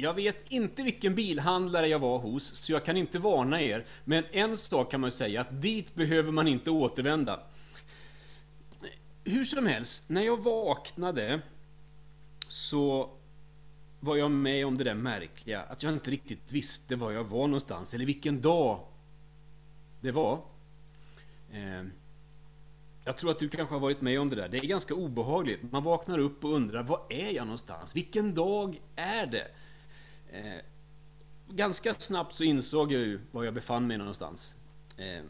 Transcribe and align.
Jag 0.00 0.14
vet 0.14 0.48
inte 0.48 0.82
vilken 0.82 1.14
bilhandlare 1.14 1.88
jag 1.88 1.98
var 1.98 2.18
hos, 2.18 2.54
så 2.54 2.72
jag 2.72 2.84
kan 2.84 2.96
inte 2.96 3.18
varna 3.18 3.62
er. 3.62 3.86
Men 4.04 4.24
en 4.32 4.56
sak 4.56 4.90
kan 4.90 5.00
man 5.00 5.10
säga, 5.10 5.40
att 5.40 5.62
dit 5.62 5.94
behöver 5.94 6.32
man 6.32 6.48
inte 6.48 6.70
återvända. 6.70 7.40
Hur 9.24 9.44
som 9.44 9.66
helst, 9.66 10.08
när 10.08 10.22
jag 10.22 10.42
vaknade 10.42 11.40
så 12.48 13.10
var 14.00 14.16
jag 14.16 14.30
med 14.30 14.66
om 14.66 14.78
det 14.78 14.84
där 14.84 14.94
märkliga, 14.94 15.62
att 15.62 15.82
jag 15.82 15.92
inte 15.92 16.10
riktigt 16.10 16.52
visste 16.52 16.96
var 16.96 17.12
jag 17.12 17.24
var 17.24 17.46
någonstans, 17.46 17.94
eller 17.94 18.06
vilken 18.06 18.40
dag 18.40 18.80
det 20.00 20.12
var. 20.12 20.40
Eh, 21.52 21.84
jag 23.04 23.16
tror 23.16 23.30
att 23.30 23.38
du 23.38 23.48
kanske 23.48 23.74
har 23.74 23.80
varit 23.80 24.00
med 24.00 24.20
om 24.20 24.30
det 24.30 24.36
där. 24.36 24.48
Det 24.48 24.58
är 24.58 24.66
ganska 24.66 24.94
obehagligt. 24.94 25.72
Man 25.72 25.82
vaknar 25.82 26.18
upp 26.18 26.44
och 26.44 26.54
undrar, 26.54 26.82
var 26.82 27.00
är 27.08 27.30
jag 27.30 27.44
någonstans? 27.44 27.96
Vilken 27.96 28.34
dag 28.34 28.80
är 28.96 29.26
det? 29.26 29.48
Eh, 30.32 30.60
ganska 31.48 31.94
snabbt 31.94 32.34
så 32.34 32.44
insåg 32.44 32.92
jag 32.92 33.00
ju 33.00 33.20
var 33.30 33.44
jag 33.44 33.54
befann 33.54 33.86
mig 33.86 33.98
någonstans. 33.98 34.54
Eh, 34.96 35.24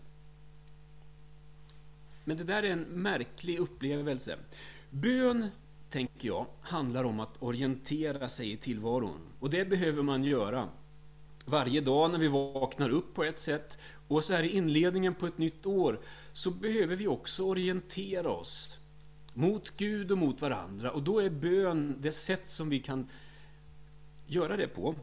men 2.24 2.36
det 2.36 2.44
där 2.44 2.62
är 2.62 2.70
en 2.70 2.82
märklig 2.82 3.58
upplevelse. 3.58 4.36
Bön, 4.90 5.48
tänker 5.90 6.28
jag, 6.28 6.46
handlar 6.60 7.04
om 7.04 7.20
att 7.20 7.42
orientera 7.42 8.28
sig 8.28 8.52
i 8.52 8.56
tillvaron. 8.56 9.20
Och 9.40 9.50
det 9.50 9.64
behöver 9.64 10.02
man 10.02 10.24
göra 10.24 10.68
varje 11.44 11.80
dag 11.80 12.10
när 12.10 12.18
vi 12.18 12.28
vaknar 12.28 12.90
upp 12.90 13.14
på 13.14 13.24
ett 13.24 13.38
sätt 13.38 13.78
och 14.08 14.24
så 14.24 14.32
här 14.32 14.42
i 14.42 14.56
inledningen 14.56 15.14
på 15.14 15.26
ett 15.26 15.38
nytt 15.38 15.66
år 15.66 16.00
så 16.32 16.50
behöver 16.50 16.96
vi 16.96 17.06
också 17.06 17.44
orientera 17.44 18.30
oss 18.30 18.78
mot 19.34 19.76
Gud 19.76 20.12
och 20.12 20.18
mot 20.18 20.40
varandra 20.40 20.90
och 20.90 21.02
då 21.02 21.18
är 21.18 21.30
bön 21.30 21.96
det 22.00 22.12
sätt 22.12 22.48
som 22.48 22.68
vi 22.68 22.80
kan 22.80 23.08
göra 24.28 24.56
det 24.56 24.68
på. 24.68 24.94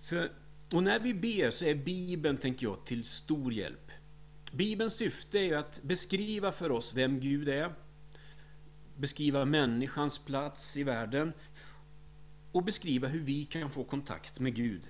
För, 0.00 0.32
och 0.72 0.82
när 0.82 1.00
vi 1.00 1.14
ber 1.14 1.50
så 1.50 1.64
är 1.64 1.74
Bibeln, 1.74 2.36
tänker 2.36 2.66
jag, 2.66 2.84
till 2.84 3.04
stor 3.04 3.52
hjälp. 3.52 3.90
Bibelns 4.52 4.94
syfte 4.94 5.38
är 5.38 5.56
att 5.56 5.82
beskriva 5.82 6.52
för 6.52 6.70
oss 6.70 6.94
vem 6.94 7.20
Gud 7.20 7.48
är, 7.48 7.74
beskriva 8.96 9.44
människans 9.44 10.18
plats 10.18 10.76
i 10.76 10.82
världen 10.82 11.32
och 12.52 12.64
beskriva 12.64 13.08
hur 13.08 13.20
vi 13.20 13.44
kan 13.44 13.70
få 13.70 13.84
kontakt 13.84 14.40
med 14.40 14.54
Gud. 14.54 14.82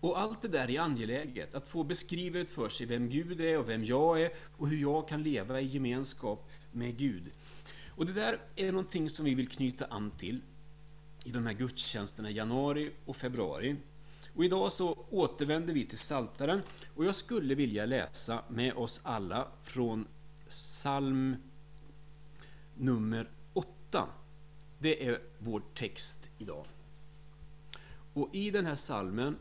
Och 0.00 0.20
allt 0.20 0.42
det 0.42 0.48
där 0.48 0.70
är 0.70 0.80
angeläget, 0.80 1.54
att 1.54 1.68
få 1.68 1.84
beskrivet 1.84 2.50
för 2.50 2.68
sig 2.68 2.86
vem 2.86 3.08
Gud 3.08 3.40
är 3.40 3.58
och 3.58 3.68
vem 3.68 3.84
jag 3.84 4.22
är 4.22 4.32
och 4.56 4.68
hur 4.68 4.76
jag 4.76 5.08
kan 5.08 5.22
leva 5.22 5.60
i 5.60 5.66
gemenskap 5.66 6.50
med 6.72 6.98
Gud. 6.98 7.30
Och 7.88 8.06
det 8.06 8.12
där 8.12 8.40
är 8.56 8.72
någonting 8.72 9.10
som 9.10 9.24
vi 9.24 9.34
vill 9.34 9.48
knyta 9.48 9.86
an 9.86 10.10
till 10.10 10.40
i 11.24 11.30
de 11.30 11.46
här 11.46 11.52
gudstjänsterna 11.52 12.30
i 12.30 12.32
januari 12.32 12.92
och 13.04 13.16
februari. 13.16 13.76
Och 14.34 14.44
idag 14.44 14.72
så 14.72 15.06
återvänder 15.10 15.74
vi 15.74 15.84
till 15.84 15.98
Saltaren 15.98 16.62
och 16.94 17.04
jag 17.04 17.14
skulle 17.14 17.54
vilja 17.54 17.86
läsa 17.86 18.44
med 18.48 18.74
oss 18.74 19.00
alla 19.04 19.48
från 19.62 20.06
psalm 20.48 21.36
nummer 22.74 23.30
8. 23.52 24.08
Det 24.78 25.06
är 25.08 25.20
vår 25.38 25.62
text 25.74 26.30
idag. 26.38 26.66
Och 28.14 28.30
i 28.32 28.50
den 28.50 28.66
här 28.66 28.74
salmen 28.74 29.38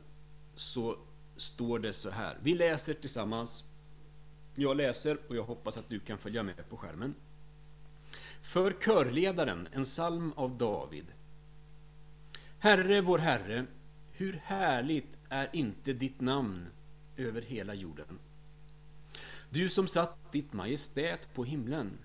så 0.55 0.97
står 1.35 1.79
det 1.79 1.93
så 1.93 2.09
här. 2.09 2.37
Vi 2.41 2.55
läser 2.55 2.93
tillsammans. 2.93 3.63
Jag 4.55 4.77
läser 4.77 5.17
och 5.27 5.35
jag 5.35 5.43
hoppas 5.43 5.77
att 5.77 5.89
du 5.89 5.99
kan 5.99 6.17
följa 6.17 6.43
med 6.43 6.69
på 6.69 6.77
skärmen. 6.77 7.15
För 8.41 8.75
körledaren, 8.81 9.67
en 9.71 9.83
psalm 9.83 10.33
av 10.35 10.57
David. 10.57 11.13
Herre, 12.63 13.01
vår 13.01 13.17
Herre, 13.17 13.65
hur 14.11 14.41
härligt 14.43 15.17
är 15.29 15.49
inte 15.53 15.93
ditt 15.93 16.21
namn 16.21 16.67
över 17.17 17.41
hela 17.41 17.73
jorden. 17.73 18.19
Du 19.49 19.69
som 19.69 19.87
satt 19.87 20.31
ditt 20.31 20.53
majestät 20.53 21.33
på 21.33 21.43
himlen. 21.43 21.97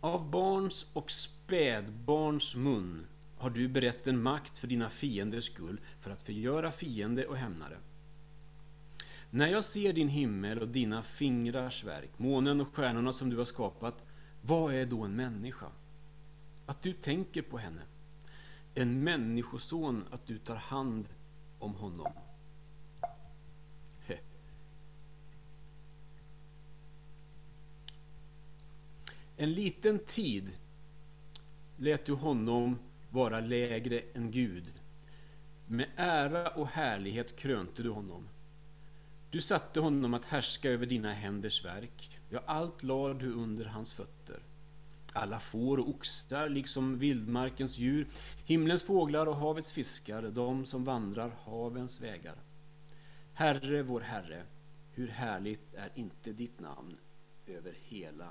Av 0.00 0.30
barns 0.30 0.86
och 0.92 1.10
spädbarns 1.10 2.56
mun 2.56 3.06
har 3.38 3.50
du 3.50 3.68
berett 3.68 4.06
en 4.06 4.22
makt 4.22 4.58
för 4.58 4.66
dina 4.66 4.88
fienders 4.88 5.44
skull, 5.44 5.80
för 6.00 6.10
att 6.10 6.22
förgöra 6.22 6.70
fiende 6.70 7.26
och 7.26 7.36
hämnare. 7.36 7.76
När 9.30 9.48
jag 9.48 9.64
ser 9.64 9.92
din 9.92 10.08
himmel 10.08 10.58
och 10.58 10.68
dina 10.68 11.02
fingrars 11.02 11.84
verk, 11.84 12.10
månen 12.16 12.60
och 12.60 12.74
stjärnorna 12.74 13.12
som 13.12 13.30
du 13.30 13.36
har 13.36 13.44
skapat, 13.44 14.06
vad 14.42 14.74
är 14.74 14.86
då 14.86 15.02
en 15.02 15.16
människa? 15.16 15.66
Att 16.66 16.82
du 16.82 16.92
tänker 16.92 17.42
på 17.42 17.58
henne. 17.58 17.82
En 18.74 19.04
människoson, 19.04 20.04
att 20.10 20.26
du 20.26 20.38
tar 20.38 20.56
hand 20.56 21.08
om 21.58 21.74
honom. 21.74 22.12
He. 24.06 24.18
En 29.36 29.52
liten 29.52 29.98
tid 29.98 30.58
lät 31.76 32.06
du 32.06 32.12
honom 32.12 32.78
vara 33.10 33.40
lägre 33.40 34.00
än 34.14 34.30
Gud. 34.30 34.72
Med 35.66 35.88
ära 35.96 36.48
och 36.48 36.68
härlighet 36.68 37.36
krönte 37.36 37.82
du 37.82 37.90
honom. 37.90 38.28
Du 39.30 39.40
satte 39.40 39.80
honom 39.80 40.14
att 40.14 40.24
härska 40.24 40.70
över 40.70 40.86
dina 40.86 41.12
händers 41.12 41.64
verk. 41.64 42.20
Ja, 42.28 42.42
allt 42.46 42.82
lade 42.82 43.14
du 43.14 43.32
under 43.32 43.64
hans 43.64 43.92
fötter. 43.92 44.42
Alla 45.12 45.38
får 45.38 45.78
och 45.78 45.88
oxar, 45.88 46.48
liksom 46.48 46.98
vildmarkens 46.98 47.78
djur, 47.78 48.06
himlens 48.44 48.82
fåglar 48.82 49.26
och 49.26 49.36
havets 49.36 49.72
fiskar, 49.72 50.22
de 50.22 50.66
som 50.66 50.84
vandrar 50.84 51.32
havens 51.44 52.00
vägar. 52.00 52.36
Herre, 53.34 53.82
vår 53.82 54.00
Herre, 54.00 54.42
hur 54.92 55.08
härligt 55.08 55.74
är 55.74 55.90
inte 55.94 56.32
ditt 56.32 56.60
namn 56.60 56.96
över 57.46 57.74
hela 57.82 58.28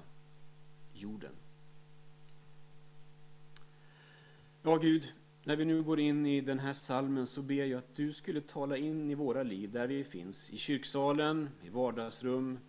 jorden. 0.94 1.34
Ja, 4.64 4.78
Gud, 4.78 5.14
när 5.44 5.56
vi 5.56 5.66
nu 5.66 5.84
går 5.84 6.00
in 6.00 6.26
i 6.26 6.42
den 6.42 6.60
här 6.60 6.74
salmen 6.74 7.28
så 7.28 7.42
ber 7.42 7.66
jag 7.66 7.78
att 7.78 7.96
du 7.96 8.14
skulle 8.14 8.42
tala 8.42 8.78
in 8.78 9.10
i 9.10 9.16
våra 9.16 9.44
liv 9.44 9.72
där 9.72 9.88
vi 9.88 10.04
finns, 10.04 10.50
i 10.50 10.58
kyrksalen, 10.58 11.50
i 11.64 11.70
vardagsrum. 11.70 12.60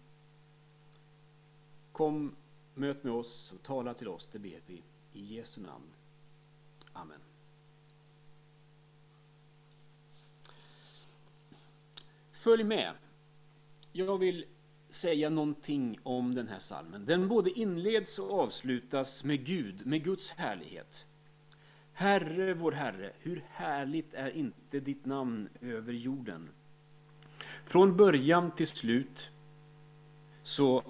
Kom, 1.93 2.37
möt 2.75 3.05
med 3.05 3.13
oss 3.13 3.53
och 3.53 3.63
tala 3.63 3.95
till 3.95 4.09
oss, 4.09 4.29
det 4.33 4.39
ber 4.39 4.61
vi 4.67 4.83
i 5.13 5.23
Jesu 5.23 5.61
namn. 5.61 5.87
Amen. 6.93 7.21
Följ 12.33 12.65
med. 12.65 12.93
Jag 13.93 14.19
vill 14.19 14.45
säga 14.89 15.31
någonting 15.31 15.99
om 16.03 16.35
den 16.35 16.49
här 16.49 16.59
salmen. 16.59 17.07
Den 17.07 17.29
både 17.29 17.51
inleds 17.51 18.19
och 18.19 18.41
avslutas 18.41 19.25
med 19.25 19.45
Gud, 19.45 19.87
med 19.87 20.05
Guds 20.05 20.31
härlighet. 20.31 21.07
Herre, 21.93 22.55
vår 22.55 22.73
Herre, 22.73 23.13
hur 23.19 23.45
härligt 23.49 24.15
är 24.15 24.31
inte 24.31 24.81
ditt 24.81 25.05
namn 25.07 25.49
över 25.61 25.93
jorden. 25.93 26.49
Från 27.65 27.97
början 27.97 28.51
till 28.51 28.69
slut 28.69 29.31
så 30.43 30.85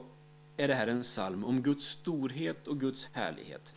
är 0.57 0.69
det 0.69 0.75
här 0.75 0.87
en 0.87 1.03
psalm 1.03 1.45
om 1.45 1.63
Guds 1.63 1.85
storhet 1.85 2.67
och 2.67 2.81
Guds 2.81 3.09
härlighet. 3.13 3.73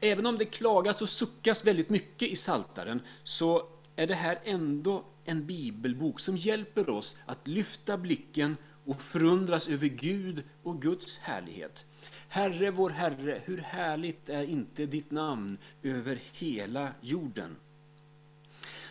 Även 0.00 0.26
om 0.26 0.38
det 0.38 0.44
klagas 0.44 1.02
och 1.02 1.08
suckas 1.08 1.64
väldigt 1.64 1.90
mycket 1.90 2.28
i 2.28 2.36
Saltaren 2.36 3.00
så 3.22 3.66
är 3.96 4.06
det 4.06 4.14
här 4.14 4.38
ändå 4.44 5.04
en 5.24 5.46
bibelbok 5.46 6.20
som 6.20 6.36
hjälper 6.36 6.90
oss 6.90 7.16
att 7.26 7.46
lyfta 7.46 7.96
blicken 7.96 8.56
och 8.84 9.00
förundras 9.00 9.68
över 9.68 9.86
Gud 9.86 10.42
och 10.62 10.82
Guds 10.82 11.18
härlighet. 11.18 11.86
Herre, 12.28 12.70
vår 12.70 12.90
Herre, 12.90 13.40
hur 13.44 13.58
härligt 13.58 14.28
är 14.28 14.42
inte 14.42 14.86
ditt 14.86 15.10
namn 15.10 15.58
över 15.82 16.18
hela 16.32 16.88
jorden. 17.00 17.56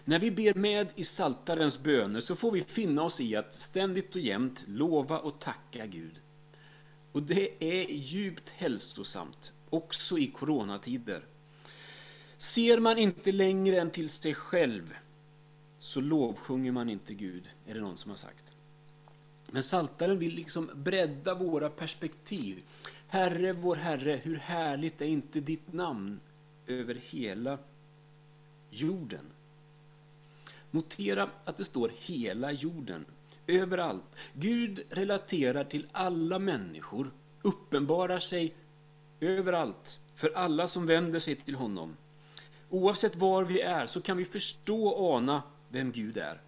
När 0.06 0.20
vi 0.20 0.32
ber 0.32 0.54
med 0.54 0.88
i 0.96 1.04
Saltarens 1.04 1.80
böner 1.80 2.20
så 2.20 2.36
får 2.36 2.52
vi 2.52 2.62
finna 2.62 3.04
oss 3.04 3.20
i 3.20 3.36
att 3.36 3.60
ständigt 3.60 4.16
och 4.16 4.22
jämt 4.22 4.64
lova 4.68 5.20
och 5.20 5.40
tacka 5.40 5.86
Gud. 5.86 6.21
Och 7.12 7.24
det 7.24 7.64
är 7.64 7.92
djupt 7.92 8.50
hälsosamt, 8.50 9.54
också 9.70 10.18
i 10.18 10.28
coronatider. 10.28 11.26
Ser 12.38 12.80
man 12.80 12.98
inte 12.98 13.32
längre 13.32 13.82
än 13.82 13.92
till 13.92 14.10
sig 14.10 14.34
själv 14.34 14.94
så 15.80 16.02
lovsjunger 16.02 16.72
man 16.72 16.90
inte 16.90 17.14
Gud, 17.14 17.50
är 17.66 17.74
det 17.74 17.82
någon 17.82 17.98
som 17.98 18.12
har 18.12 18.18
sagt. 18.18 18.46
Men 19.48 19.64
Saltaren 19.64 20.20
vill 20.20 20.36
liksom 20.36 20.70
bredda 20.74 21.36
våra 21.36 21.70
perspektiv. 21.70 22.64
Herre, 23.08 23.54
vår 23.54 23.76
Herre, 23.76 24.16
hur 24.24 24.36
härligt 24.36 25.02
är 25.02 25.06
inte 25.06 25.40
ditt 25.40 25.74
namn 25.74 26.20
över 26.68 26.96
hela 26.96 27.58
jorden? 28.70 29.26
Notera 30.72 31.30
att 31.44 31.58
det 31.58 31.66
står 31.66 31.92
hela 31.96 32.52
jorden, 32.52 33.06
överallt. 33.48 34.04
Gud 34.34 34.84
relaterar 34.90 35.64
till 35.64 35.88
alla 35.92 36.40
människor, 36.40 37.12
uppenbarar 37.42 38.20
sig 38.20 38.56
överallt 39.20 40.00
för 40.16 40.32
alla 40.36 40.68
som 40.68 40.86
vänder 40.86 41.20
sig 41.20 41.36
till 41.36 41.56
honom. 41.56 41.98
Oavsett 42.70 43.16
var 43.16 43.44
vi 43.44 43.62
är 43.62 43.86
så 43.86 44.02
kan 44.02 44.18
vi 44.18 44.26
förstå 44.26 44.88
och 44.88 45.16
ana 45.16 45.44
vem 45.70 45.92
Gud 45.92 46.18
är. 46.18 46.42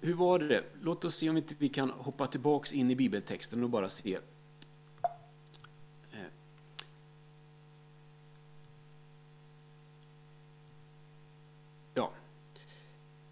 Hur 0.00 0.14
var 0.14 0.38
det? 0.38 0.64
Låt 0.82 1.04
oss 1.04 1.14
se 1.14 1.30
om 1.30 1.36
inte 1.36 1.54
vi 1.58 1.68
kan 1.68 1.90
hoppa 1.90 2.26
tillbaks 2.26 2.72
in 2.72 2.90
i 2.90 2.96
bibeltexten 2.96 3.64
och 3.64 3.70
bara 3.70 3.88
se. 3.88 4.18
Eh. 6.12 6.20
Ja. 11.94 12.12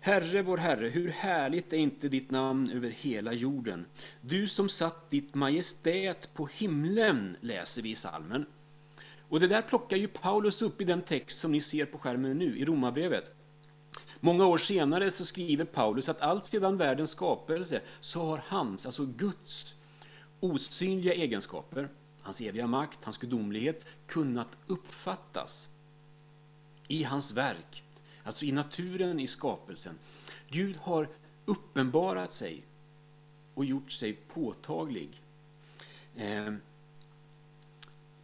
Herre, 0.05 0.43
vår 0.43 0.57
Herre, 0.57 0.89
hur 0.89 1.09
härligt 1.09 1.73
är 1.73 1.77
inte 1.77 2.09
ditt 2.09 2.31
namn 2.31 2.71
över 2.71 2.91
hela 2.91 3.33
jorden. 3.33 3.87
Du 4.21 4.49
som 4.49 4.69
satt 4.69 5.11
ditt 5.11 5.35
majestät 5.35 6.35
på 6.35 6.49
himlen, 6.53 7.37
läser 7.41 7.83
vi 7.83 7.91
i 7.91 7.95
salmen. 7.95 8.47
Och 9.29 9.41
det 9.41 9.47
där 9.47 9.63
plockar 9.63 9.97
ju 9.97 10.09
Paulus 10.09 10.63
upp 10.63 10.81
i 10.81 10.85
den 10.85 11.03
text 11.03 11.39
som 11.39 11.53
ni 11.53 11.61
ser 11.61 11.85
på 11.85 11.99
skärmen 11.99 12.39
nu, 12.39 12.59
i 12.59 12.65
Romarbrevet. 12.65 13.35
Många 14.21 14.47
år 14.47 14.59
senare 14.59 15.11
så 15.11 15.25
skriver 15.25 15.65
Paulus 15.65 16.09
att 16.09 16.21
allt 16.21 16.45
sedan 16.45 16.77
världens 16.77 17.11
skapelse 17.11 17.81
så 18.01 18.25
har 18.25 18.43
hans, 18.47 18.87
alltså 18.87 19.07
Guds, 19.07 19.75
osynliga 20.41 21.15
egenskaper, 21.15 21.89
hans 22.23 22.41
eviga 22.41 22.67
makt, 22.67 23.05
hans 23.05 23.19
gudomlighet, 23.19 23.87
kunnat 24.07 24.59
uppfattas 24.67 25.69
i 26.89 27.03
hans 27.03 27.33
verk, 27.33 27.83
alltså 28.25 28.45
i 28.45 28.53
naturen, 28.53 29.21
i 29.21 29.27
skapelsen. 29.27 29.99
Gud 30.49 30.77
har 30.77 31.09
uppenbarat 31.45 32.33
sig 32.33 32.63
och 33.55 33.65
gjort 33.65 33.93
sig 33.93 34.13
påtaglig. 34.13 35.23
Ehm, 36.17 36.61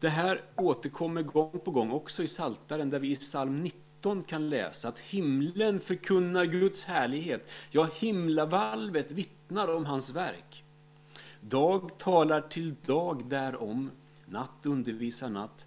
det 0.00 0.08
här 0.08 0.42
återkommer 0.56 1.22
gång 1.22 1.60
på 1.64 1.70
gång 1.70 1.90
också 1.90 2.22
i 2.22 2.28
Saltaren 2.28 2.90
där 2.90 2.98
vi 2.98 3.10
i 3.10 3.16
psalm 3.16 3.62
19 3.62 4.22
kan 4.22 4.50
läsa 4.50 4.88
att 4.88 4.98
himlen 4.98 5.80
förkunnar 5.80 6.44
Guds 6.44 6.84
härlighet. 6.84 7.50
Ja, 7.70 7.88
himlavalvet 7.94 9.12
vittnar 9.12 9.74
om 9.74 9.84
hans 9.84 10.10
verk. 10.10 10.64
Dag 11.40 11.98
talar 11.98 12.40
till 12.40 12.74
dag 12.86 13.24
därom, 13.26 13.90
natt 14.26 14.66
undervisar 14.66 15.28
natt. 15.28 15.66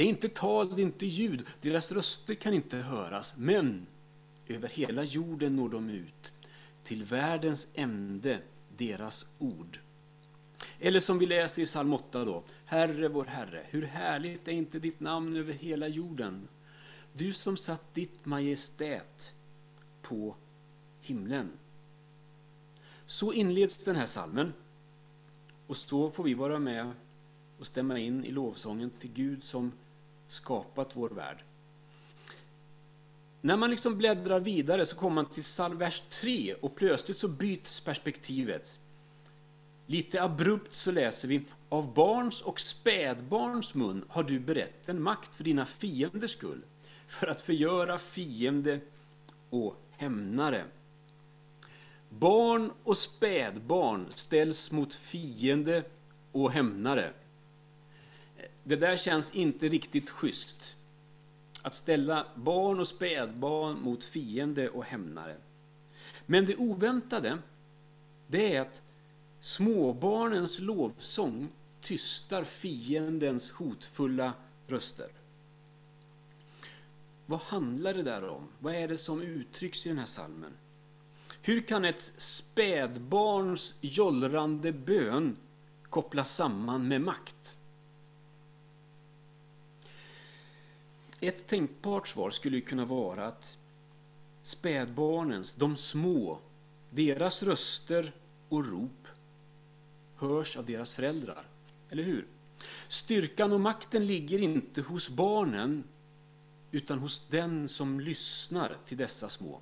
Det 0.00 0.04
är 0.04 0.08
inte 0.08 0.28
tal, 0.28 0.76
det 0.76 0.82
är 0.82 0.84
inte 0.84 1.06
ljud, 1.06 1.46
deras 1.60 1.92
röster 1.92 2.34
kan 2.34 2.54
inte 2.54 2.76
höras, 2.76 3.34
men 3.36 3.86
över 4.48 4.68
hela 4.68 5.04
jorden 5.04 5.56
når 5.56 5.68
de 5.68 5.90
ut, 5.90 6.32
till 6.84 7.04
världens 7.04 7.66
ände 7.74 8.38
deras 8.76 9.26
ord. 9.38 9.78
Eller 10.78 11.00
som 11.00 11.18
vi 11.18 11.26
läser 11.26 11.62
i 11.62 11.64
psalm 11.64 11.92
8 11.92 12.24
då. 12.24 12.42
Herre 12.64 13.08
vår 13.08 13.24
Herre, 13.24 13.64
hur 13.70 13.82
härligt 13.82 14.48
är 14.48 14.52
inte 14.52 14.78
ditt 14.78 15.00
namn 15.00 15.36
över 15.36 15.52
hela 15.52 15.88
jorden? 15.88 16.48
Du 17.12 17.32
som 17.32 17.56
satt 17.56 17.94
ditt 17.94 18.26
majestät 18.26 19.34
på 20.02 20.36
himlen. 21.00 21.50
Så 23.06 23.32
inleds 23.32 23.84
den 23.84 23.96
här 23.96 24.06
salmen. 24.06 24.52
Och 25.66 25.76
så 25.76 26.10
får 26.10 26.24
vi 26.24 26.34
vara 26.34 26.58
med 26.58 26.92
och 27.58 27.66
stämma 27.66 27.98
in 27.98 28.24
i 28.24 28.30
lovsången 28.30 28.90
till 28.90 29.12
Gud 29.12 29.44
som 29.44 29.72
skapat 30.30 30.96
vår 30.96 31.08
värld. 31.08 31.44
När 33.40 33.56
man 33.56 33.70
liksom 33.70 33.98
bläddrar 33.98 34.40
vidare 34.40 34.86
så 34.86 34.96
kommer 34.96 35.14
man 35.14 35.26
till 35.26 35.44
vers 35.76 36.02
3 36.08 36.54
och 36.54 36.76
plötsligt 36.76 37.16
så 37.16 37.28
byts 37.28 37.80
perspektivet. 37.80 38.80
Lite 39.86 40.22
abrupt 40.22 40.74
så 40.74 40.90
läser 40.90 41.28
vi 41.28 41.44
Av 41.68 41.94
barns 41.94 42.40
och 42.40 42.60
spädbarns 42.60 43.74
mun 43.74 44.04
har 44.08 44.22
du 44.22 44.40
berett 44.40 44.88
en 44.88 45.02
makt 45.02 45.34
för 45.34 45.44
dina 45.44 45.66
fienders 45.66 46.30
skull, 46.30 46.62
för 47.06 47.26
att 47.26 47.40
förgöra 47.40 47.98
fiende 47.98 48.80
och 49.50 49.76
hämnare. 49.90 50.64
Barn 52.08 52.72
och 52.84 52.96
spädbarn 52.96 54.06
ställs 54.14 54.70
mot 54.70 54.94
fiende 54.94 55.82
och 56.32 56.52
hämnare. 56.52 57.12
Det 58.64 58.76
där 58.76 58.96
känns 58.96 59.34
inte 59.34 59.68
riktigt 59.68 60.10
schysst. 60.10 60.76
Att 61.62 61.74
ställa 61.74 62.26
barn 62.34 62.80
och 62.80 62.88
spädbarn 62.88 63.80
mot 63.80 64.04
fiende 64.04 64.68
och 64.68 64.84
hämnare. 64.84 65.36
Men 66.26 66.46
det 66.46 66.56
oväntade, 66.56 67.38
det 68.26 68.56
är 68.56 68.60
att 68.60 68.82
Småbarnens 69.40 70.58
lovsång 70.58 71.48
tystar 71.80 72.44
fiendens 72.44 73.50
hotfulla 73.50 74.32
röster. 74.66 75.08
Vad 77.26 77.40
handlar 77.40 77.94
det 77.94 78.02
där 78.02 78.28
om? 78.28 78.48
Vad 78.58 78.74
är 78.74 78.88
det 78.88 78.98
som 78.98 79.22
uttrycks 79.22 79.86
i 79.86 79.88
den 79.88 79.98
här 79.98 80.06
salmen? 80.06 80.52
Hur 81.42 81.60
kan 81.60 81.84
ett 81.84 82.12
spädbarns 82.16 83.74
jollrande 83.80 84.72
bön 84.72 85.36
kopplas 85.82 86.34
samman 86.34 86.88
med 86.88 87.00
makt? 87.00 87.58
Ett 91.20 91.46
tänkbart 91.46 92.08
svar 92.08 92.30
skulle 92.30 92.60
kunna 92.60 92.84
vara 92.84 93.26
att 93.26 93.58
spädbarnens, 94.42 95.54
de 95.54 95.76
små, 95.76 96.38
deras 96.90 97.42
röster 97.42 98.12
och 98.48 98.66
rop 98.66 99.08
hörs 100.16 100.56
av 100.56 100.66
deras 100.66 100.94
föräldrar. 100.94 101.44
Eller 101.90 102.02
hur? 102.02 102.26
Styrkan 102.88 103.52
och 103.52 103.60
makten 103.60 104.06
ligger 104.06 104.38
inte 104.38 104.82
hos 104.82 105.10
barnen 105.10 105.84
utan 106.70 106.98
hos 106.98 107.26
den 107.30 107.68
som 107.68 108.00
lyssnar 108.00 108.76
till 108.86 108.96
dessa 108.96 109.28
små. 109.28 109.60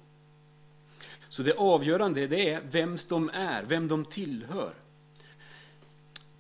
Så 1.29 1.43
det 1.43 1.53
avgörande 1.53 2.27
det 2.27 2.51
är 2.51 2.61
vems 2.61 3.05
de 3.05 3.31
är, 3.33 3.65
vem 3.65 3.89
de 3.89 4.05
tillhör. 4.05 4.75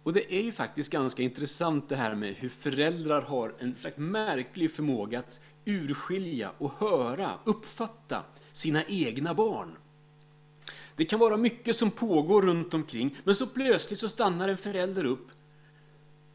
Och 0.09 0.15
det 0.15 0.35
är 0.35 0.43
ju 0.43 0.53
faktiskt 0.53 0.93
ganska 0.93 1.23
intressant 1.23 1.89
det 1.89 1.97
här 1.97 2.15
med 2.15 2.35
hur 2.35 2.49
föräldrar 2.49 3.23
har 3.23 3.55
en 3.59 3.75
slags 3.75 3.97
märklig 3.97 4.73
förmåga 4.73 5.19
att 5.19 5.41
urskilja 5.65 6.53
och 6.59 6.73
höra, 6.79 7.39
uppfatta 7.45 8.25
sina 8.53 8.85
egna 8.85 9.35
barn. 9.35 9.77
Det 10.97 11.05
kan 11.05 11.19
vara 11.19 11.37
mycket 11.37 11.77
som 11.77 11.91
pågår 11.91 12.43
runt 12.43 12.75
omkring, 12.75 13.17
men 13.25 13.35
så 13.35 13.47
plötsligt 13.47 13.99
så 13.99 14.09
stannar 14.09 14.49
en 14.49 14.57
förälder 14.57 15.05
upp 15.05 15.29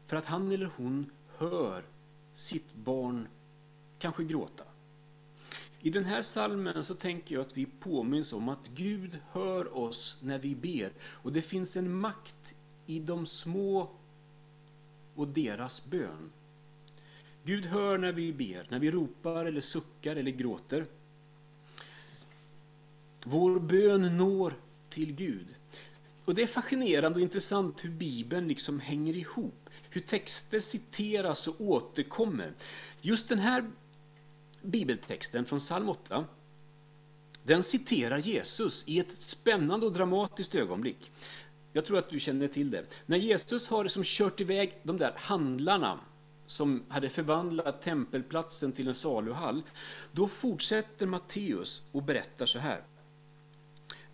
för 0.06 0.16
att 0.16 0.24
han 0.24 0.52
eller 0.52 0.70
hon 0.76 1.10
hör 1.38 1.84
sitt 2.32 2.74
barn 2.74 3.28
kanske 3.98 4.24
gråta. 4.24 4.64
I 5.80 5.90
den 5.90 6.04
här 6.04 6.22
salmen 6.22 6.84
så 6.84 6.94
tänker 6.94 7.34
jag 7.34 7.42
att 7.42 7.56
vi 7.56 7.66
påminns 7.66 8.32
om 8.32 8.48
att 8.48 8.68
Gud 8.74 9.18
hör 9.30 9.76
oss 9.78 10.18
när 10.20 10.38
vi 10.38 10.54
ber. 10.54 10.92
Och 11.02 11.32
det 11.32 11.42
finns 11.42 11.76
en 11.76 11.94
makt 11.94 12.53
i 12.86 12.98
de 12.98 13.26
små 13.26 13.90
och 15.14 15.28
deras 15.28 15.84
bön. 15.84 16.32
Gud 17.44 17.64
hör 17.64 17.98
när 17.98 18.12
vi 18.12 18.32
ber, 18.32 18.66
när 18.70 18.78
vi 18.78 18.90
ropar 18.90 19.44
eller 19.46 19.60
suckar 19.60 20.16
eller 20.16 20.30
gråter. 20.30 20.86
Vår 23.24 23.58
bön 23.58 24.16
når 24.16 24.54
till 24.90 25.12
Gud. 25.12 25.46
Och 26.24 26.34
Det 26.34 26.42
är 26.42 26.46
fascinerande 26.46 27.16
och 27.18 27.22
intressant 27.22 27.84
hur 27.84 27.90
Bibeln 27.90 28.48
liksom 28.48 28.80
hänger 28.80 29.16
ihop. 29.16 29.70
Hur 29.90 30.00
texter 30.00 30.60
citeras 30.60 31.48
och 31.48 31.60
återkommer. 31.60 32.52
Just 33.00 33.28
den 33.28 33.38
här 33.38 33.70
bibeltexten 34.62 35.44
från 35.44 35.58
psalm 35.58 35.88
8, 35.88 36.24
den 37.42 37.62
citerar 37.62 38.18
Jesus 38.18 38.84
i 38.86 38.98
ett 38.98 39.12
spännande 39.12 39.86
och 39.86 39.92
dramatiskt 39.92 40.54
ögonblick. 40.54 41.10
Jag 41.76 41.84
tror 41.84 41.98
att 41.98 42.10
du 42.10 42.18
känner 42.18 42.48
till 42.48 42.70
det. 42.70 42.84
När 43.06 43.16
Jesus 43.16 43.68
har 43.68 43.82
liksom 43.82 44.02
kört 44.04 44.40
iväg 44.40 44.78
de 44.82 44.98
där 44.98 45.12
handlarna 45.16 46.00
som 46.46 46.84
hade 46.88 47.08
förvandlat 47.08 47.82
tempelplatsen 47.82 48.72
till 48.72 48.88
en 48.88 48.94
saluhall, 48.94 49.62
då 50.12 50.28
fortsätter 50.28 51.06
Matteus 51.06 51.82
och 51.92 52.02
berättar 52.02 52.46
så 52.46 52.58
här 52.58 52.84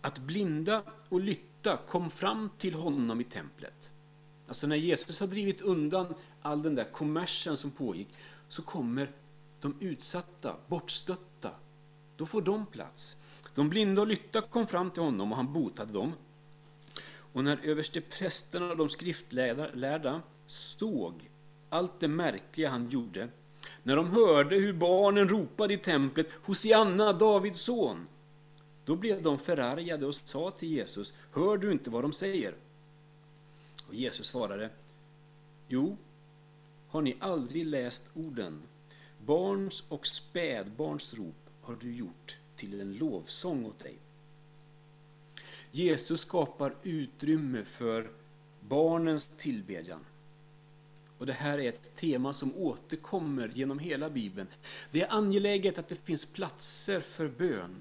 att 0.00 0.18
blinda 0.18 0.82
och 1.08 1.20
lytta 1.20 1.76
kom 1.76 2.10
fram 2.10 2.50
till 2.58 2.74
honom 2.74 3.20
i 3.20 3.24
templet. 3.24 3.92
Alltså 4.48 4.66
när 4.66 4.76
Jesus 4.76 5.20
har 5.20 5.26
drivit 5.26 5.60
undan 5.60 6.14
all 6.42 6.62
den 6.62 6.74
där 6.74 6.92
kommersen 6.92 7.56
som 7.56 7.70
pågick, 7.70 8.08
så 8.48 8.62
kommer 8.62 9.10
de 9.60 9.76
utsatta, 9.80 10.56
bortstötta. 10.68 11.50
Då 12.16 12.26
får 12.26 12.42
de 12.42 12.66
plats. 12.66 13.16
De 13.54 13.68
blinda 13.70 14.00
och 14.00 14.08
lytta 14.08 14.40
kom 14.40 14.66
fram 14.66 14.90
till 14.90 15.02
honom 15.02 15.32
och 15.32 15.36
han 15.36 15.52
botade 15.52 15.92
dem. 15.92 16.12
Och 17.32 17.44
när 17.44 17.58
översteprästerna 17.62 18.70
och 18.70 18.76
de 18.76 18.88
skriftlärda 18.88 20.22
såg 20.46 21.30
allt 21.68 22.00
det 22.00 22.08
märkliga 22.08 22.70
han 22.70 22.88
gjorde, 22.88 23.28
när 23.82 23.96
de 23.96 24.10
hörde 24.10 24.56
hur 24.56 24.72
barnen 24.72 25.28
ropade 25.28 25.74
i 25.74 25.78
templet 25.78 26.26
Hosianna, 26.44 27.12
Davids 27.12 27.60
son, 27.60 28.06
då 28.84 28.96
blev 28.96 29.22
de 29.22 29.38
förargade 29.38 30.06
och 30.06 30.14
sa 30.14 30.50
till 30.50 30.68
Jesus, 30.68 31.14
hör 31.32 31.56
du 31.56 31.72
inte 31.72 31.90
vad 31.90 32.04
de 32.04 32.12
säger? 32.12 32.54
Och 33.88 33.94
Jesus 33.94 34.26
svarade, 34.26 34.70
jo, 35.68 35.96
har 36.88 37.02
ni 37.02 37.16
aldrig 37.20 37.66
läst 37.66 38.10
orden? 38.14 38.62
Barns 39.18 39.84
och 39.88 40.06
spädbarns 40.06 41.14
rop 41.14 41.50
har 41.62 41.74
du 41.80 41.94
gjort 41.94 42.36
till 42.56 42.80
en 42.80 42.92
lovsång 42.92 43.66
åt 43.66 43.78
dig. 43.78 43.98
Jesus 45.72 46.20
skapar 46.20 46.74
utrymme 46.82 47.64
för 47.64 48.10
barnens 48.60 49.26
tillbedjan. 49.36 50.04
Och 51.18 51.26
Det 51.26 51.32
här 51.32 51.58
är 51.58 51.68
ett 51.68 51.94
tema 51.94 52.32
som 52.32 52.56
återkommer 52.56 53.52
genom 53.54 53.78
hela 53.78 54.10
Bibeln. 54.10 54.48
Det 54.90 55.02
är 55.02 55.12
angeläget 55.12 55.78
att 55.78 55.88
det 55.88 55.94
finns 55.94 56.26
platser 56.26 57.00
för 57.00 57.28
bön. 57.28 57.80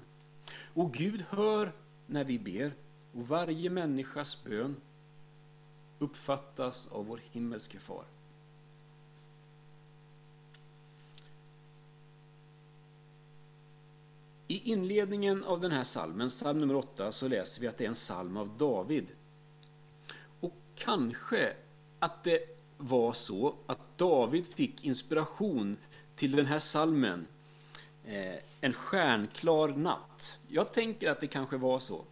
Och 0.74 0.92
Gud 0.92 1.24
hör 1.28 1.72
när 2.06 2.24
vi 2.24 2.38
ber, 2.38 2.72
och 3.12 3.28
varje 3.28 3.70
människas 3.70 4.44
bön 4.44 4.76
uppfattas 5.98 6.88
av 6.92 7.06
vår 7.06 7.20
himmelske 7.32 7.78
far. 7.78 8.04
I 14.50 14.70
inledningen 14.70 15.44
av 15.44 15.60
den 15.60 15.72
här 15.72 15.84
salmen, 15.84 16.28
psalm 16.28 16.58
nummer 16.58 16.74
8, 16.76 17.12
så 17.12 17.28
läser 17.28 17.60
vi 17.60 17.66
att 17.66 17.78
det 17.78 17.84
är 17.84 17.88
en 17.88 17.94
psalm 17.94 18.36
av 18.36 18.56
David. 18.58 19.06
Och 20.40 20.54
kanske 20.74 21.52
att 21.98 22.24
det 22.24 22.58
var 22.76 23.12
så 23.12 23.54
att 23.66 23.98
David 23.98 24.46
fick 24.46 24.84
inspiration 24.84 25.76
till 26.16 26.36
den 26.36 26.46
här 26.46 26.58
salmen 26.58 27.26
eh, 28.04 28.34
en 28.60 28.72
stjärnklar 28.72 29.68
natt. 29.68 30.38
Jag 30.48 30.72
tänker 30.72 31.10
att 31.10 31.20
det 31.20 31.26
kanske 31.26 31.56
var 31.56 31.78
så. 31.78 32.04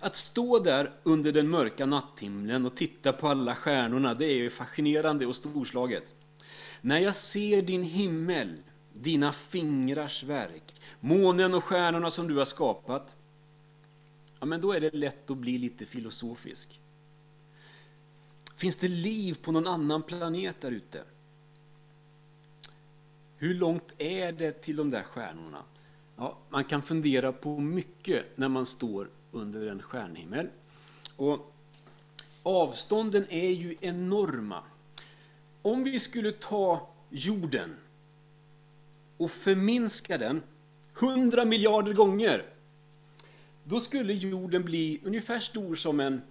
Att 0.00 0.16
stå 0.16 0.58
där 0.58 0.92
under 1.02 1.32
den 1.32 1.48
mörka 1.48 1.86
natthimlen 1.86 2.66
och 2.66 2.76
titta 2.76 3.12
på 3.12 3.28
alla 3.28 3.54
stjärnorna, 3.54 4.14
det 4.14 4.26
är 4.26 4.36
ju 4.36 4.50
fascinerande 4.50 5.26
och 5.26 5.36
storslaget. 5.36 6.14
När 6.80 6.98
jag 6.98 7.14
ser 7.14 7.62
din 7.62 7.82
himmel, 7.82 8.56
dina 8.92 9.32
fingrars 9.32 10.22
verk, 10.22 10.74
månen 11.00 11.54
och 11.54 11.64
stjärnorna 11.64 12.10
som 12.10 12.28
du 12.28 12.36
har 12.36 12.44
skapat, 12.44 13.14
ja, 14.40 14.46
men 14.46 14.60
då 14.60 14.72
är 14.72 14.80
det 14.80 14.94
lätt 14.94 15.30
att 15.30 15.36
bli 15.36 15.58
lite 15.58 15.86
filosofisk. 15.86 16.80
Finns 18.56 18.76
det 18.76 18.88
liv 18.88 19.38
på 19.42 19.52
någon 19.52 19.66
annan 19.66 20.02
planet 20.02 20.60
där 20.60 20.70
ute? 20.70 21.02
Hur 23.36 23.54
långt 23.54 23.92
är 23.98 24.32
det 24.32 24.52
till 24.52 24.76
de 24.76 24.90
där 24.90 25.02
stjärnorna? 25.02 25.62
Ja, 26.16 26.38
man 26.48 26.64
kan 26.64 26.82
fundera 26.82 27.32
på 27.32 27.58
mycket 27.58 28.24
när 28.38 28.48
man 28.48 28.66
står 28.66 29.08
under 29.32 29.66
en 29.66 29.82
stjärnhimmel. 29.82 30.48
Och 31.16 31.54
avstånden 32.42 33.26
är 33.28 33.50
ju 33.50 33.76
enorma. 33.80 34.62
Om 35.62 35.84
vi 35.84 36.00
skulle 36.00 36.32
ta 36.32 36.90
jorden 37.10 37.76
och 39.22 39.30
förminska 39.30 40.18
den 40.18 40.42
100 40.98 41.44
miljarder 41.44 41.92
gånger, 41.92 42.44
då 43.64 43.80
skulle 43.80 44.12
jorden 44.12 44.62
bli 44.62 45.00
ungefär 45.04 45.38
stor 45.38 45.74
som 45.74 46.00
en, 46.00 46.22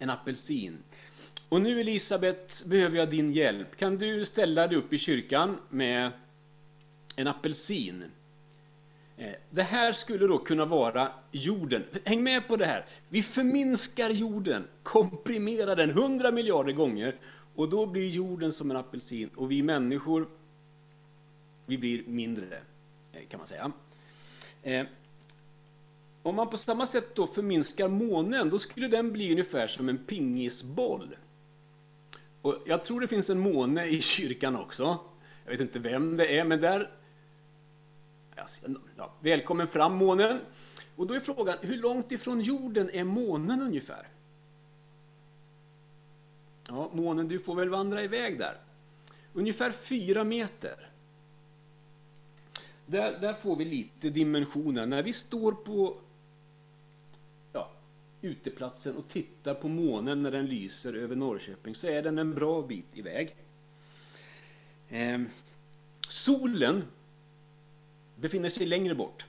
en 0.00 0.10
apelsin. 0.10 0.78
Och 1.48 1.62
nu 1.62 1.80
Elisabet 1.80 2.64
behöver 2.66 2.98
jag 2.98 3.10
din 3.10 3.32
hjälp. 3.32 3.76
Kan 3.76 3.98
du 3.98 4.24
ställa 4.24 4.66
dig 4.66 4.78
upp 4.78 4.92
i 4.92 4.98
kyrkan 4.98 5.58
med 5.68 6.10
en 7.16 7.26
apelsin? 7.26 8.04
Eh, 9.16 9.32
det 9.50 9.62
här 9.62 9.92
skulle 9.92 10.26
då 10.26 10.38
kunna 10.38 10.64
vara 10.64 11.08
jorden. 11.30 11.84
Häng 12.04 12.22
med 12.22 12.48
på 12.48 12.56
det 12.56 12.66
här. 12.66 12.86
Vi 13.08 13.22
förminskar 13.22 14.10
jorden, 14.10 14.64
komprimerar 14.82 15.76
den 15.76 15.90
100 15.90 16.30
miljarder 16.30 16.72
gånger 16.72 17.16
och 17.54 17.68
då 17.68 17.86
blir 17.86 18.08
jorden 18.08 18.52
som 18.52 18.70
en 18.70 18.76
apelsin 18.76 19.30
och 19.36 19.50
vi 19.50 19.62
människor, 19.62 20.28
vi 21.66 21.78
blir 21.78 22.02
mindre, 22.06 22.60
eh, 23.12 23.26
kan 23.28 23.38
man 23.38 23.46
säga. 23.46 23.72
Eh, 24.62 24.86
om 26.22 26.34
man 26.34 26.50
på 26.50 26.58
samma 26.58 26.86
sätt 26.86 27.14
då 27.14 27.26
förminskar 27.26 27.88
månen, 27.88 28.50
då 28.50 28.58
skulle 28.58 28.88
den 28.88 29.12
bli 29.12 29.32
ungefär 29.32 29.66
som 29.66 29.88
en 29.88 29.98
pingisboll. 29.98 31.16
Och 32.42 32.58
jag 32.66 32.84
tror 32.84 33.00
det 33.00 33.08
finns 33.08 33.30
en 33.30 33.38
måne 33.38 33.86
i 33.86 34.00
kyrkan 34.00 34.56
också. 34.56 34.98
Jag 35.44 35.50
vet 35.50 35.60
inte 35.60 35.78
vem 35.78 36.16
det 36.16 36.38
är, 36.38 36.44
men 36.44 36.60
där... 36.60 36.90
Ja, 38.96 39.14
välkommen 39.20 39.66
fram 39.66 39.96
månen. 39.96 40.40
Och 40.96 41.06
då 41.06 41.14
är 41.14 41.20
frågan, 41.20 41.56
hur 41.60 41.76
långt 41.76 42.12
ifrån 42.12 42.40
jorden 42.40 42.90
är 42.90 43.04
månen 43.04 43.62
ungefär? 43.62 44.08
Ja, 46.68 46.90
månen, 46.92 47.28
du 47.28 47.38
får 47.38 47.54
väl 47.54 47.68
vandra 47.68 48.02
iväg 48.02 48.38
där. 48.38 48.56
Ungefär 49.32 49.70
fyra 49.70 50.24
meter. 50.24 50.91
Där, 52.86 53.18
där 53.20 53.34
får 53.34 53.56
vi 53.56 53.64
lite 53.64 54.10
dimensioner. 54.10 54.86
När 54.86 55.02
vi 55.02 55.12
står 55.12 55.52
på 55.52 55.96
uteplatsen 58.22 58.96
och 58.96 59.08
tittar 59.08 59.54
på 59.54 59.68
månen 59.68 60.22
när 60.22 60.30
den 60.30 60.46
lyser 60.46 60.94
över 60.94 61.16
Norrköping 61.16 61.74
så 61.74 61.86
är 61.86 62.02
den 62.02 62.18
en 62.18 62.34
bra 62.34 62.62
bit 62.62 62.86
iväg. 62.94 63.36
Eh, 64.88 65.20
solen 66.08 66.84
befinner 68.16 68.48
sig 68.48 68.66
längre 68.66 68.94
bort. 68.94 69.26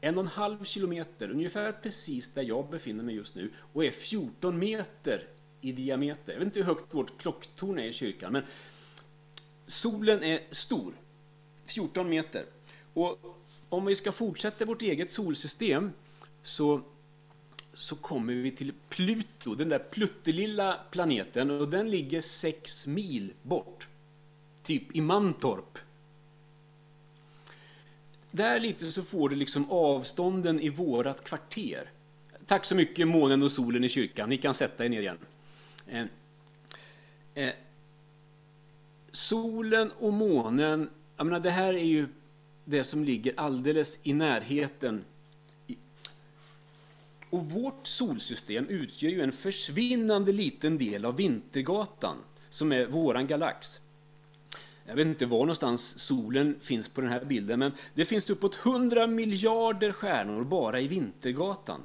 En 0.00 0.18
och 0.18 0.24
en 0.24 0.30
halv 0.30 0.64
kilometer, 0.64 1.30
ungefär 1.30 1.72
precis 1.72 2.28
där 2.28 2.42
jag 2.42 2.70
befinner 2.70 3.04
mig 3.04 3.14
just 3.14 3.34
nu, 3.34 3.50
och 3.72 3.84
är 3.84 3.90
14 3.90 4.58
meter 4.58 5.28
i 5.60 5.72
diameter. 5.72 6.32
Jag 6.32 6.38
vet 6.38 6.46
inte 6.46 6.58
hur 6.58 6.66
högt 6.66 6.94
vårt 6.94 7.18
klocktorn 7.18 7.78
är 7.78 7.84
i 7.84 7.92
kyrkan, 7.92 8.32
men 8.32 8.42
solen 9.66 10.22
är 10.22 10.40
stor, 10.50 10.94
14 11.66 12.08
meter. 12.08 12.44
Och 12.94 13.18
om 13.68 13.84
vi 13.84 13.94
ska 13.94 14.12
fortsätta 14.12 14.64
vårt 14.64 14.82
eget 14.82 15.12
solsystem 15.12 15.92
så 16.42 16.82
så 17.76 17.96
kommer 17.96 18.32
vi 18.32 18.50
till 18.50 18.72
Pluto, 18.88 19.54
den 19.54 19.68
där 19.68 19.78
pluttelilla 19.78 20.80
planeten, 20.90 21.50
och 21.50 21.68
den 21.68 21.90
ligger 21.90 22.20
sex 22.20 22.86
mil 22.86 23.32
bort. 23.42 23.88
Typ 24.62 24.96
i 24.96 25.00
Mantorp. 25.00 25.78
Där 28.30 28.60
lite 28.60 28.92
så 28.92 29.02
får 29.02 29.28
du 29.28 29.36
liksom 29.36 29.70
avstånden 29.70 30.60
i 30.60 30.68
vårat 30.68 31.24
kvarter. 31.24 31.90
Tack 32.46 32.64
så 32.64 32.74
mycket 32.74 33.08
månen 33.08 33.42
och 33.42 33.52
solen 33.52 33.84
i 33.84 33.88
kyrkan, 33.88 34.28
ni 34.28 34.36
kan 34.36 34.54
sätta 34.54 34.84
er 34.84 34.88
ner 34.88 35.00
igen. 35.00 35.18
Eh, 35.86 36.04
eh, 37.34 37.54
solen 39.12 39.90
och 39.98 40.12
månen, 40.12 40.90
jag 41.16 41.26
menar 41.26 41.40
det 41.40 41.50
här 41.50 41.72
är 41.72 41.84
ju 41.84 42.08
det 42.64 42.84
som 42.84 43.04
ligger 43.04 43.32
alldeles 43.36 43.98
i 44.02 44.12
närheten 44.12 45.04
och 47.30 47.50
vårt 47.50 47.86
solsystem 47.86 48.68
utgör 48.68 49.10
ju 49.10 49.20
en 49.20 49.32
försvinnande 49.32 50.32
liten 50.32 50.78
del 50.78 51.04
av 51.04 51.16
Vintergatan, 51.16 52.16
som 52.50 52.72
är 52.72 52.86
våran 52.86 53.26
galax. 53.26 53.80
Jag 54.86 54.96
vet 54.96 55.06
inte 55.06 55.26
var 55.26 55.38
någonstans 55.38 55.98
solen 55.98 56.56
finns 56.60 56.88
på 56.88 57.00
den 57.00 57.10
här 57.10 57.24
bilden, 57.24 57.58
men 57.58 57.72
det 57.94 58.04
finns 58.04 58.30
uppåt 58.30 58.66
100 58.66 59.06
miljarder 59.06 59.92
stjärnor 59.92 60.44
bara 60.44 60.80
i 60.80 60.88
Vintergatan. 60.88 61.80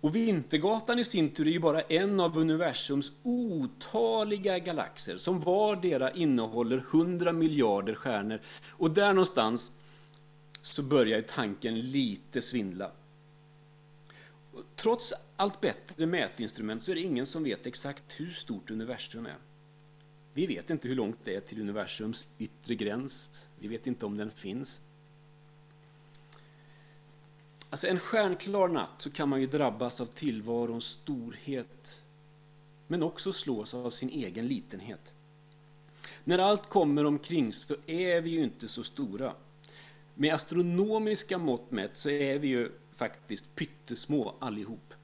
Och 0.00 0.16
Vintergatan 0.16 0.98
i 0.98 1.04
sin 1.04 1.30
tur 1.30 1.46
är 1.46 1.50
ju 1.50 1.60
bara 1.60 1.80
en 1.80 2.20
av 2.20 2.38
universums 2.38 3.12
otaliga 3.22 4.58
galaxer, 4.58 5.16
som 5.16 5.40
vardera 5.40 6.12
innehåller 6.12 6.78
100 6.90 7.32
miljarder 7.32 7.94
stjärnor. 7.94 8.40
Och 8.68 8.90
där 8.90 9.12
någonstans 9.12 9.72
så 10.62 10.82
börjar 10.82 11.22
tanken 11.22 11.80
lite 11.80 12.40
svindla. 12.40 12.90
Trots 14.76 15.14
allt 15.36 15.60
bättre 15.60 16.06
mätinstrument 16.06 16.82
så 16.82 16.90
är 16.90 16.94
det 16.94 17.00
ingen 17.00 17.26
som 17.26 17.44
vet 17.44 17.66
exakt 17.66 18.04
hur 18.20 18.30
stort 18.30 18.70
universum 18.70 19.26
är. 19.26 19.36
Vi 20.32 20.46
vet 20.46 20.70
inte 20.70 20.88
hur 20.88 20.94
långt 20.94 21.18
det 21.24 21.34
är 21.34 21.40
till 21.40 21.60
universums 21.60 22.26
yttre 22.38 22.74
gräns. 22.74 23.46
Vi 23.58 23.68
vet 23.68 23.86
inte 23.86 24.06
om 24.06 24.16
den 24.16 24.30
finns. 24.30 24.80
Alltså 27.70 27.86
en 27.86 27.98
stjärnklar 27.98 28.68
natt 28.68 28.94
så 28.98 29.10
kan 29.10 29.28
man 29.28 29.40
ju 29.40 29.46
drabbas 29.46 30.00
av 30.00 30.06
tillvarons 30.06 30.84
storhet 30.84 32.02
men 32.86 33.02
också 33.02 33.32
slås 33.32 33.74
av 33.74 33.90
sin 33.90 34.10
egen 34.10 34.46
litenhet. 34.46 35.12
När 36.24 36.38
allt 36.38 36.68
kommer 36.68 37.04
omkring 37.04 37.52
så 37.52 37.76
är 37.86 38.20
vi 38.20 38.30
ju 38.30 38.42
inte 38.42 38.68
så 38.68 38.82
stora. 38.82 39.34
Med 40.14 40.34
astronomiska 40.34 41.38
mått 41.38 41.70
mätt 41.70 41.96
så 41.96 42.10
är 42.10 42.38
vi 42.38 42.48
ju 42.48 42.70
faktiskt 42.96 43.54
pyttesmå 43.54 44.34
allihop. 44.38 44.94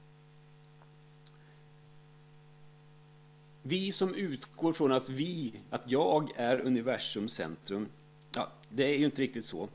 Vi 3.61 3.91
som 3.91 4.15
utgår 4.15 4.73
från 4.73 4.91
att 4.91 5.09
vi, 5.09 5.53
att 5.69 5.91
jag 5.91 6.31
är 6.35 6.59
universums 6.59 7.33
centrum, 7.33 7.87
ja, 8.35 8.51
det 8.69 8.83
är 8.83 8.97
ju 8.97 9.05
inte 9.05 9.21
riktigt 9.21 9.45
så. 9.45 9.69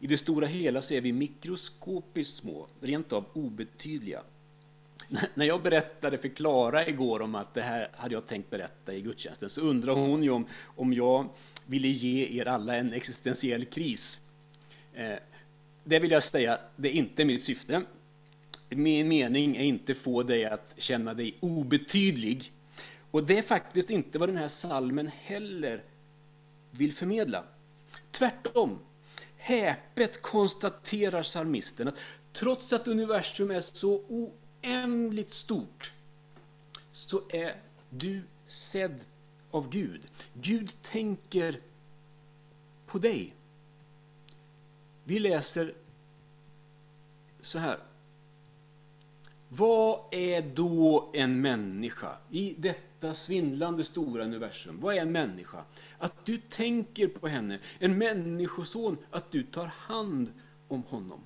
I 0.00 0.06
det 0.06 0.18
stora 0.18 0.46
hela 0.46 0.82
så 0.82 0.94
är 0.94 1.00
vi 1.00 1.12
mikroskopiskt 1.12 2.38
små, 2.38 2.68
rent 2.80 3.12
av 3.12 3.24
obetydliga. 3.32 4.22
När 5.34 5.46
jag 5.46 5.62
berättade 5.62 6.18
för 6.18 6.28
Klara 6.28 6.86
igår 6.86 7.22
om 7.22 7.34
att 7.34 7.54
det 7.54 7.62
här 7.62 7.90
hade 7.94 8.14
jag 8.14 8.26
tänkt 8.26 8.50
berätta 8.50 8.94
i 8.94 9.00
gudstjänsten 9.00 9.50
så 9.50 9.60
undrade 9.60 10.00
hon 10.00 10.22
ju 10.22 10.30
om, 10.30 10.46
om 10.64 10.92
jag 10.92 11.28
ville 11.66 11.88
ge 11.88 12.40
er 12.40 12.48
alla 12.48 12.76
en 12.76 12.92
existentiell 12.92 13.64
kris. 13.64 14.22
Eh, 14.94 15.16
det 15.84 15.98
vill 15.98 16.10
jag 16.10 16.22
säga, 16.22 16.58
det 16.76 16.88
är 16.88 16.92
inte 16.92 17.24
mitt 17.24 17.42
syfte. 17.42 17.82
Min 18.68 19.08
mening 19.08 19.56
är 19.56 19.64
inte 19.64 19.94
få 19.94 20.22
dig 20.22 20.44
att 20.44 20.74
känna 20.76 21.14
dig 21.14 21.36
obetydlig. 21.40 22.52
Och 23.10 23.24
det 23.24 23.38
är 23.38 23.42
faktiskt 23.42 23.90
inte 23.90 24.18
vad 24.18 24.28
den 24.28 24.36
här 24.36 24.48
salmen 24.48 25.10
heller 25.22 25.84
vill 26.70 26.92
förmedla. 26.92 27.44
Tvärtom. 28.10 28.78
Häpet 29.46 30.22
konstaterar 30.22 31.22
psalmisten 31.22 31.88
att 31.88 31.98
trots 32.32 32.72
att 32.72 32.88
universum 32.88 33.50
är 33.50 33.60
så 33.60 34.02
oändligt 34.08 35.32
stort 35.32 35.92
så 36.92 37.22
är 37.28 37.56
du 37.90 38.22
sedd 38.46 39.04
av 39.50 39.70
Gud. 39.70 40.00
Gud 40.34 40.72
tänker 40.82 41.58
på 42.86 42.98
dig. 42.98 43.34
Vi 45.04 45.18
läser 45.18 45.74
så 47.40 47.58
här. 47.58 47.78
Vad 49.48 50.00
är 50.10 50.42
då 50.42 51.10
en 51.14 51.40
människa 51.40 52.16
i 52.30 52.54
detta 52.58 53.14
svindlande 53.14 53.84
stora 53.84 54.24
universum? 54.24 54.80
Vad 54.80 54.96
är 54.96 55.00
en 55.00 55.12
människa? 55.12 55.64
Att 55.98 56.26
du 56.26 56.38
tänker 56.38 57.08
på 57.08 57.28
henne. 57.28 57.58
En 57.78 57.98
människoson, 57.98 58.96
att 59.10 59.32
du 59.32 59.42
tar 59.42 59.66
hand 59.66 60.32
om 60.68 60.82
honom. 60.82 61.20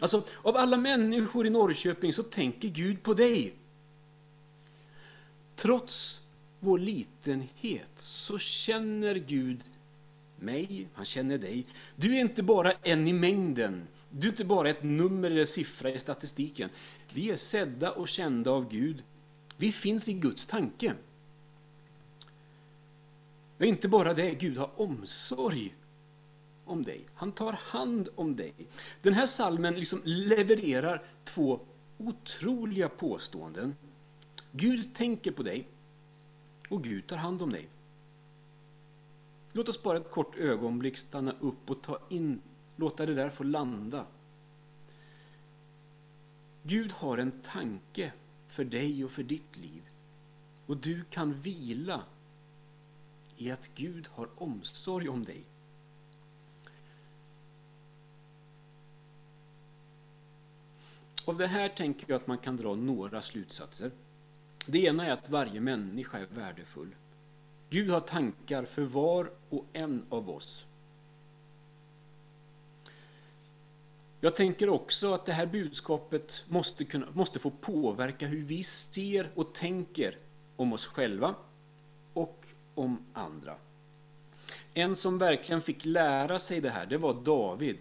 Alltså, 0.00 0.24
av 0.42 0.56
alla 0.56 0.76
människor 0.76 1.46
i 1.46 1.50
Norrköping 1.50 2.12
så 2.12 2.22
tänker 2.22 2.68
Gud 2.68 3.02
på 3.02 3.14
dig. 3.14 3.54
Trots 5.56 6.22
vår 6.60 6.78
litenhet 6.78 7.90
så 7.96 8.38
känner 8.38 9.14
Gud 9.14 9.60
mig, 10.36 10.88
han 10.94 11.04
känner 11.04 11.38
dig. 11.38 11.66
Du 11.96 12.16
är 12.16 12.20
inte 12.20 12.42
bara 12.42 12.72
en 12.72 13.08
i 13.08 13.12
mängden, 13.12 13.86
du 14.10 14.26
är 14.26 14.30
inte 14.30 14.44
bara 14.44 14.70
ett 14.70 14.82
nummer 14.82 15.30
eller 15.30 15.44
siffra 15.44 15.90
i 15.90 15.98
statistiken. 15.98 16.70
Vi 17.12 17.30
är 17.30 17.36
sedda 17.36 17.90
och 17.90 18.08
kända 18.08 18.50
av 18.50 18.68
Gud. 18.70 19.02
Vi 19.56 19.72
finns 19.72 20.08
i 20.08 20.12
Guds 20.12 20.46
tanke. 20.46 20.94
Och 23.62 23.68
inte 23.68 23.88
bara 23.88 24.14
det, 24.14 24.34
Gud 24.34 24.58
har 24.58 24.80
omsorg 24.80 25.74
om 26.64 26.84
dig. 26.84 27.06
Han 27.14 27.32
tar 27.32 27.52
hand 27.52 28.08
om 28.14 28.36
dig. 28.36 28.54
Den 29.02 29.14
här 29.14 29.26
salmen 29.26 29.74
liksom 29.74 30.00
levererar 30.04 31.02
två 31.24 31.60
otroliga 31.98 32.88
påståenden. 32.88 33.76
Gud 34.52 34.94
tänker 34.94 35.30
på 35.30 35.42
dig 35.42 35.68
och 36.68 36.84
Gud 36.84 37.06
tar 37.06 37.16
hand 37.16 37.42
om 37.42 37.52
dig. 37.52 37.68
Låt 39.52 39.68
oss 39.68 39.82
bara 39.82 39.98
ett 39.98 40.10
kort 40.10 40.38
ögonblick 40.38 40.96
stanna 40.96 41.34
upp 41.40 41.70
och 41.70 41.82
ta 41.82 41.98
in, 42.08 42.40
låta 42.76 43.06
det 43.06 43.14
där 43.14 43.30
få 43.30 43.44
landa. 43.44 44.06
Gud 46.62 46.92
har 46.92 47.18
en 47.18 47.30
tanke 47.30 48.12
för 48.48 48.64
dig 48.64 49.04
och 49.04 49.10
för 49.10 49.22
ditt 49.22 49.56
liv. 49.56 49.82
Och 50.66 50.76
du 50.76 51.04
kan 51.10 51.40
vila 51.40 52.02
i 53.42 53.50
att 53.50 53.70
Gud 53.74 54.08
har 54.12 54.28
omsorg 54.36 55.08
om 55.08 55.24
dig. 55.24 55.44
Av 61.24 61.36
det 61.36 61.46
här 61.46 61.68
tänker 61.68 62.06
jag 62.08 62.16
att 62.16 62.26
man 62.26 62.38
kan 62.38 62.56
dra 62.56 62.74
några 62.74 63.22
slutsatser. 63.22 63.90
Det 64.66 64.78
ena 64.78 65.06
är 65.06 65.10
att 65.10 65.30
varje 65.30 65.60
människa 65.60 66.18
är 66.18 66.26
värdefull. 66.26 66.94
Gud 67.70 67.90
har 67.90 68.00
tankar 68.00 68.64
för 68.64 68.82
var 68.82 69.32
och 69.48 69.66
en 69.72 70.06
av 70.08 70.30
oss. 70.30 70.66
Jag 74.20 74.36
tänker 74.36 74.68
också 74.68 75.14
att 75.14 75.26
det 75.26 75.32
här 75.32 75.46
budskapet 75.46 76.44
måste, 76.48 76.84
kunna, 76.84 77.06
måste 77.12 77.38
få 77.38 77.50
påverka 77.50 78.26
hur 78.26 78.44
vi 78.44 78.62
ser 78.62 79.30
och 79.34 79.54
tänker 79.54 80.18
om 80.56 80.72
oss 80.72 80.86
själva 80.86 81.34
och 82.12 82.46
om 82.74 83.04
andra. 83.12 83.54
En 84.74 84.96
som 84.96 85.18
verkligen 85.18 85.60
fick 85.60 85.84
lära 85.84 86.38
sig 86.38 86.60
det 86.60 86.70
här, 86.70 86.86
det 86.86 86.96
var 86.96 87.14
David. 87.14 87.78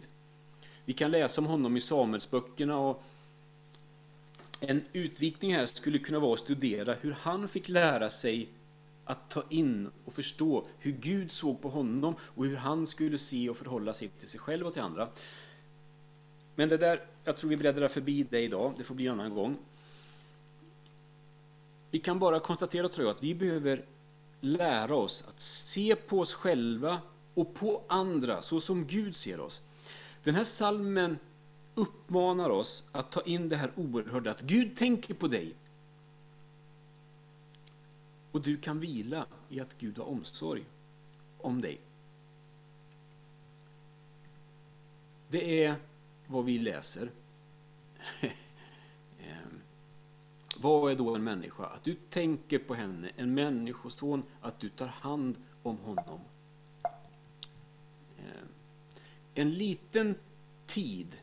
Vi 0.85 0.93
kan 0.93 1.11
läsa 1.11 1.41
om 1.41 1.47
honom 1.47 1.77
i 1.77 1.81
Samuelsböckerna 1.81 2.77
och 2.77 3.03
en 4.59 4.83
utvikning 4.93 5.55
här 5.55 5.65
skulle 5.65 5.97
kunna 5.97 6.19
vara 6.19 6.33
att 6.33 6.39
studera 6.39 6.93
hur 6.93 7.11
han 7.11 7.47
fick 7.47 7.69
lära 7.69 8.09
sig 8.09 8.49
att 9.05 9.29
ta 9.29 9.43
in 9.49 9.91
och 10.05 10.13
förstå 10.13 10.65
hur 10.79 10.91
Gud 10.91 11.31
såg 11.31 11.61
på 11.61 11.69
honom 11.69 12.15
och 12.21 12.45
hur 12.45 12.55
han 12.55 12.87
skulle 12.87 13.17
se 13.17 13.49
och 13.49 13.57
förhålla 13.57 13.93
sig 13.93 14.07
till 14.07 14.29
sig 14.29 14.39
själv 14.39 14.67
och 14.67 14.73
till 14.73 14.81
andra. 14.81 15.09
Men 16.55 16.69
det 16.69 16.77
där, 16.77 16.99
jag 17.23 17.37
tror 17.37 17.49
vi 17.49 17.57
bläddrar 17.57 17.87
förbi 17.87 18.27
det 18.29 18.39
idag, 18.39 18.73
det 18.77 18.83
får 18.83 18.95
bli 18.95 19.07
en 19.07 19.19
annan 19.19 19.35
gång. 19.35 19.57
Vi 21.91 21.99
kan 21.99 22.19
bara 22.19 22.39
konstatera, 22.39 22.89
tror 22.89 23.07
jag, 23.07 23.15
att 23.15 23.23
vi 23.23 23.35
behöver 23.35 23.85
lära 24.41 24.95
oss 24.95 25.23
att 25.27 25.39
se 25.39 25.95
på 25.95 26.19
oss 26.19 26.33
själva 26.33 27.01
och 27.33 27.53
på 27.53 27.83
andra 27.87 28.41
så 28.41 28.59
som 28.59 28.85
Gud 28.87 29.15
ser 29.15 29.39
oss. 29.39 29.61
Den 30.23 30.35
här 30.35 30.43
salmen 30.43 31.17
uppmanar 31.75 32.49
oss 32.49 32.83
att 32.91 33.11
ta 33.11 33.21
in 33.21 33.49
det 33.49 33.55
här 33.55 33.71
oerhörda, 33.75 34.31
att 34.31 34.41
Gud 34.41 34.75
tänker 34.75 35.13
på 35.13 35.27
dig. 35.27 35.55
Och 38.31 38.41
du 38.41 38.57
kan 38.57 38.79
vila 38.79 39.25
i 39.49 39.59
att 39.59 39.77
Gud 39.77 39.97
har 39.97 40.05
omsorg 40.05 40.65
om 41.37 41.61
dig. 41.61 41.79
Det 45.29 45.63
är 45.63 45.75
vad 46.27 46.45
vi 46.45 46.57
läser. 46.57 47.11
Vad 50.61 50.91
är 50.91 50.95
då 50.95 51.15
en 51.15 51.23
människa? 51.23 51.65
Att 51.65 51.83
du 51.83 51.95
tänker 52.09 52.59
på 52.59 52.73
henne, 52.73 53.11
en 53.15 53.33
människoson, 53.33 54.23
att 54.41 54.59
du 54.59 54.69
tar 54.69 54.87
hand 54.87 55.37
om 55.63 55.77
honom. 55.77 56.19
Eh, 58.17 58.43
en 59.33 59.53
liten 59.53 60.15
tid 60.65 61.17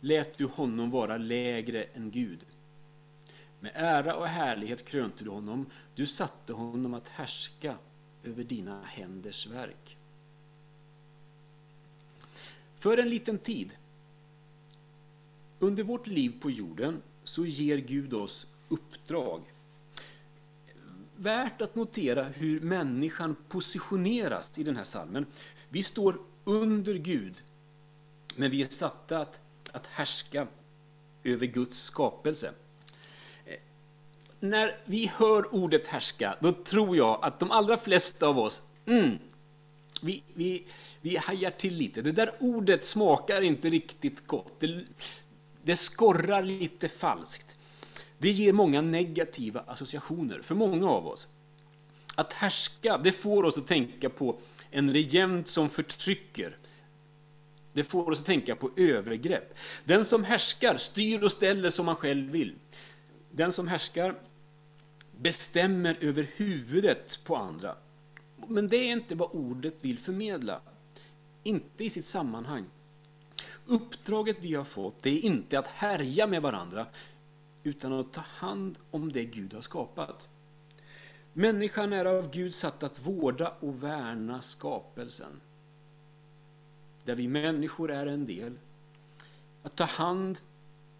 lät 0.00 0.38
du 0.38 0.46
honom 0.46 0.90
vara 0.90 1.16
lägre 1.16 1.82
än 1.82 2.10
Gud. 2.10 2.46
Med 3.60 3.72
ära 3.74 4.16
och 4.16 4.26
härlighet 4.26 4.84
krönte 4.84 5.24
du 5.24 5.30
honom, 5.30 5.66
du 5.94 6.06
satte 6.06 6.52
honom 6.52 6.94
att 6.94 7.08
härska 7.08 7.76
över 8.24 8.44
dina 8.44 8.82
händers 8.84 9.46
verk. 9.46 9.96
För 12.74 12.98
en 12.98 13.08
liten 13.08 13.38
tid, 13.38 13.76
under 15.58 15.82
vårt 15.82 16.06
liv 16.06 16.40
på 16.40 16.50
jorden, 16.50 17.02
så 17.24 17.46
ger 17.46 17.78
Gud 17.78 18.14
oss 18.14 18.46
uppdrag. 18.74 19.42
Värt 21.16 21.62
att 21.62 21.74
notera 21.74 22.24
hur 22.24 22.60
människan 22.60 23.36
positioneras 23.48 24.58
i 24.58 24.62
den 24.62 24.76
här 24.76 24.84
salmen. 24.84 25.26
Vi 25.68 25.82
står 25.82 26.18
under 26.44 26.94
Gud, 26.94 27.34
men 28.36 28.50
vi 28.50 28.62
är 28.62 28.66
satta 28.66 29.18
att 29.18 29.40
att 29.74 29.86
härska 29.86 30.46
över 31.24 31.46
Guds 31.46 31.82
skapelse. 31.82 32.52
När 34.40 34.76
vi 34.84 35.06
hör 35.16 35.54
ordet 35.54 35.86
härska, 35.86 36.36
då 36.40 36.52
tror 36.52 36.96
jag 36.96 37.18
att 37.22 37.40
de 37.40 37.50
allra 37.50 37.76
flesta 37.76 38.26
av 38.26 38.38
oss, 38.38 38.62
mm, 38.86 39.18
vi, 40.02 40.22
vi, 40.34 40.66
vi 41.00 41.16
hajar 41.16 41.50
till 41.50 41.74
lite. 41.74 42.02
Det 42.02 42.12
där 42.12 42.30
ordet 42.40 42.84
smakar 42.84 43.40
inte 43.40 43.70
riktigt 43.70 44.26
gott. 44.26 44.60
Det, 44.60 44.84
det 45.62 45.76
skorrar 45.76 46.42
lite 46.42 46.88
falskt. 46.88 47.56
Det 48.24 48.30
ger 48.30 48.52
många 48.52 48.80
negativa 48.80 49.60
associationer 49.60 50.42
för 50.42 50.54
många 50.54 50.90
av 50.90 51.06
oss. 51.06 51.26
Att 52.14 52.32
härska, 52.32 52.98
det 52.98 53.12
får 53.12 53.42
oss 53.42 53.58
att 53.58 53.66
tänka 53.66 54.10
på 54.10 54.38
en 54.70 54.92
regent 54.92 55.48
som 55.48 55.68
förtrycker, 55.68 56.56
det 57.72 57.84
får 57.84 58.10
oss 58.10 58.20
att 58.20 58.26
tänka 58.26 58.56
på 58.56 58.70
övergrepp. 58.76 59.54
Den 59.84 60.04
som 60.04 60.24
härskar 60.24 60.76
styr 60.76 61.22
och 61.22 61.30
ställer 61.30 61.70
som 61.70 61.86
man 61.86 61.96
själv 61.96 62.30
vill. 62.30 62.54
Den 63.30 63.52
som 63.52 63.68
härskar 63.68 64.14
bestämmer 65.20 65.96
över 66.00 66.26
huvudet 66.36 67.20
på 67.24 67.36
andra. 67.36 67.76
Men 68.48 68.68
det 68.68 68.76
är 68.76 68.92
inte 68.92 69.14
vad 69.14 69.28
ordet 69.32 69.84
vill 69.84 69.98
förmedla. 69.98 70.60
Inte 71.42 71.84
i 71.84 71.90
sitt 71.90 72.06
sammanhang. 72.06 72.64
Uppdraget 73.66 74.36
vi 74.40 74.54
har 74.54 74.64
fått 74.64 75.06
är 75.06 75.18
inte 75.18 75.58
att 75.58 75.66
härja 75.66 76.26
med 76.26 76.42
varandra, 76.42 76.86
utan 77.64 77.92
att 77.92 78.12
ta 78.12 78.20
hand 78.20 78.78
om 78.90 79.12
det 79.12 79.24
Gud 79.24 79.54
har 79.54 79.60
skapat. 79.60 80.28
Människan 81.32 81.92
är 81.92 82.04
av 82.04 82.30
Gud 82.30 82.54
satt 82.54 82.82
att 82.82 83.06
vårda 83.06 83.54
och 83.60 83.82
värna 83.82 84.42
skapelsen 84.42 85.40
där 87.04 87.14
vi 87.14 87.28
människor 87.28 87.90
är 87.90 88.06
en 88.06 88.26
del. 88.26 88.58
Att 89.62 89.76
ta 89.76 89.84
hand 89.84 90.38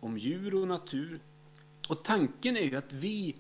om 0.01 0.19
djur 0.19 0.55
och 0.55 0.69
natur, 0.69 1.21
Och 1.89 2.05
tanken 2.05 2.57
är 2.57 2.61
ju 2.61 2.77
att 2.77 2.93
vi 2.93 3.37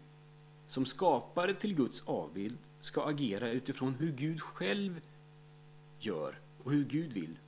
som 0.67 0.87
skapare 0.87 1.55
till 1.55 1.75
Guds 1.75 2.03
avbild 2.07 2.59
ska 2.81 3.05
agera 3.05 3.51
utifrån 3.51 3.95
hur 3.95 4.13
Gud 4.13 4.43
själv 4.43 5.01
gör 5.99 6.39
och 6.65 6.73
hur 6.73 6.85
Gud 6.85 7.13
vill. 7.13 7.39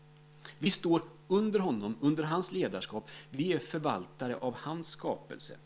Vi 0.59 0.71
står 0.71 1.03
under 1.29 1.61
honom, 1.61 1.97
under 2.01 2.25
hans 2.25 2.53
ledarskap. 2.53 3.11
Vi 3.31 3.53
är 3.53 3.59
förvaltare 3.59 4.37
av 4.37 4.55
hans 4.55 4.89
skapelse. 4.89 5.57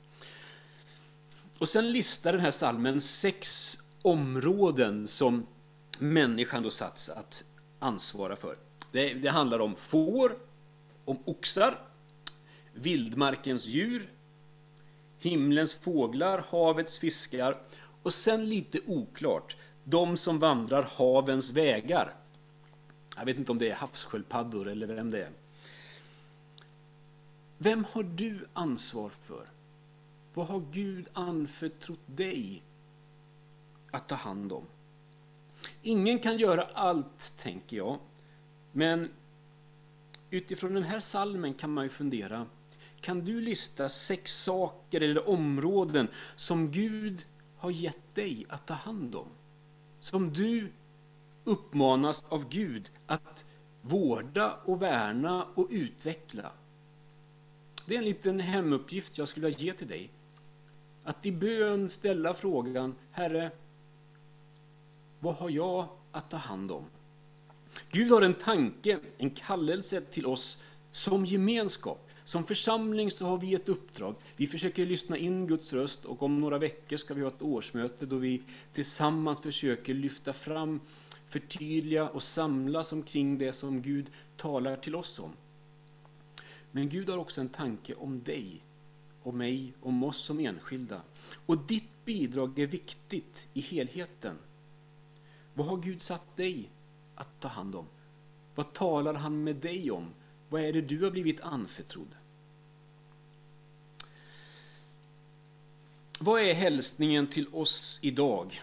Och 1.58 1.68
sen 1.68 1.92
listar 1.92 2.32
den 2.32 2.40
här 2.40 2.50
salmen 2.50 3.00
sex 3.00 3.78
områden 4.02 5.06
som 5.06 5.46
människan 5.98 6.62
då 6.62 6.70
satts 6.70 7.08
att 7.08 7.44
ansvara 7.78 8.36
för. 8.36 8.56
Det, 8.92 9.14
det 9.14 9.28
handlar 9.28 9.58
om 9.58 9.76
får, 9.76 10.38
om 11.04 11.18
oxar, 11.24 11.78
vildmarkens 12.72 13.66
djur, 13.66 14.10
himlens 15.18 15.74
fåglar, 15.74 16.44
havets 16.50 16.98
fiskar 16.98 17.62
och 18.02 18.12
sen 18.12 18.48
lite 18.48 18.80
oklart, 18.86 19.56
de 19.84 20.16
som 20.16 20.38
vandrar 20.38 20.82
havens 20.82 21.50
vägar. 21.50 22.14
Jag 23.20 23.26
vet 23.26 23.36
inte 23.36 23.52
om 23.52 23.58
det 23.58 23.70
är 23.70 23.74
havssköldpaddor 23.74 24.68
eller 24.68 24.86
vem 24.86 25.10
det 25.10 25.22
är. 25.24 25.30
Vem 27.58 27.84
har 27.92 28.02
du 28.02 28.46
ansvar 28.52 29.08
för? 29.08 29.46
Vad 30.34 30.46
har 30.46 30.62
Gud 30.72 31.08
anförtrott 31.12 32.00
dig 32.06 32.62
att 33.90 34.08
ta 34.08 34.14
hand 34.14 34.52
om? 34.52 34.64
Ingen 35.82 36.18
kan 36.18 36.36
göra 36.36 36.64
allt, 36.64 37.32
tänker 37.36 37.76
jag. 37.76 37.98
Men 38.72 39.10
utifrån 40.30 40.74
den 40.74 40.82
här 40.82 41.00
salmen 41.00 41.54
kan 41.54 41.70
man 41.70 41.84
ju 41.84 41.90
fundera. 41.90 42.46
Kan 43.00 43.24
du 43.24 43.40
lista 43.40 43.88
sex 43.88 44.42
saker 44.42 45.00
eller 45.00 45.28
områden 45.28 46.08
som 46.36 46.70
Gud 46.70 47.26
har 47.56 47.70
gett 47.70 48.14
dig 48.14 48.46
att 48.48 48.66
ta 48.66 48.74
hand 48.74 49.14
om? 49.14 49.28
Som 50.00 50.32
du 50.32 50.72
uppmanas 51.44 52.24
av 52.28 52.48
Gud 52.48 52.90
att 53.06 53.44
vårda 53.82 54.58
och 54.64 54.82
värna 54.82 55.46
och 55.54 55.66
utveckla. 55.70 56.52
Det 57.86 57.94
är 57.94 57.98
en 57.98 58.04
liten 58.04 58.40
hemuppgift 58.40 59.18
jag 59.18 59.28
skulle 59.28 59.46
vilja 59.46 59.58
ge 59.58 59.72
till 59.72 59.88
dig. 59.88 60.10
Att 61.04 61.26
i 61.26 61.32
bön 61.32 61.90
ställa 61.90 62.34
frågan, 62.34 62.94
Herre, 63.10 63.50
vad 65.18 65.34
har 65.34 65.50
jag 65.50 65.88
att 66.12 66.30
ta 66.30 66.36
hand 66.36 66.72
om? 66.72 66.84
Gud 67.90 68.10
har 68.10 68.22
en 68.22 68.34
tanke, 68.34 68.98
en 69.18 69.30
kallelse 69.30 70.00
till 70.00 70.26
oss 70.26 70.58
som 70.90 71.24
gemenskap. 71.24 72.06
Som 72.24 72.44
församling 72.44 73.10
så 73.10 73.26
har 73.26 73.38
vi 73.38 73.54
ett 73.54 73.68
uppdrag. 73.68 74.14
Vi 74.36 74.46
försöker 74.46 74.86
lyssna 74.86 75.16
in 75.16 75.46
Guds 75.46 75.72
röst 75.72 76.04
och 76.04 76.22
om 76.22 76.40
några 76.40 76.58
veckor 76.58 76.96
ska 76.96 77.14
vi 77.14 77.20
ha 77.20 77.28
ett 77.28 77.42
årsmöte 77.42 78.06
då 78.06 78.16
vi 78.16 78.42
tillsammans 78.72 79.40
försöker 79.40 79.94
lyfta 79.94 80.32
fram, 80.32 80.80
förtydliga 81.30 82.08
och 82.08 82.22
samlas 82.22 82.92
omkring 82.92 83.38
det 83.38 83.52
som 83.52 83.82
Gud 83.82 84.10
talar 84.36 84.76
till 84.76 84.94
oss 84.94 85.20
om. 85.20 85.32
Men 86.70 86.88
Gud 86.88 87.08
har 87.08 87.18
också 87.18 87.40
en 87.40 87.48
tanke 87.48 87.94
om 87.94 88.22
dig, 88.22 88.62
om 89.22 89.38
mig, 89.38 89.72
om 89.80 90.02
oss 90.02 90.16
som 90.16 90.40
enskilda. 90.40 91.02
Och 91.46 91.58
ditt 91.58 92.04
bidrag 92.04 92.58
är 92.58 92.66
viktigt 92.66 93.48
i 93.52 93.60
helheten. 93.60 94.36
Vad 95.54 95.66
har 95.66 95.76
Gud 95.76 96.02
satt 96.02 96.36
dig 96.36 96.70
att 97.14 97.40
ta 97.40 97.48
hand 97.48 97.74
om? 97.74 97.86
Vad 98.54 98.72
talar 98.72 99.14
han 99.14 99.44
med 99.44 99.56
dig 99.56 99.90
om? 99.90 100.10
Vad 100.48 100.62
är 100.62 100.72
det 100.72 100.80
du 100.80 101.04
har 101.04 101.10
blivit 101.10 101.40
anförtrodd? 101.40 102.16
Vad 106.20 106.40
är 106.40 106.54
hälsningen 106.54 107.26
till 107.26 107.46
oss 107.52 107.98
idag? 108.02 108.60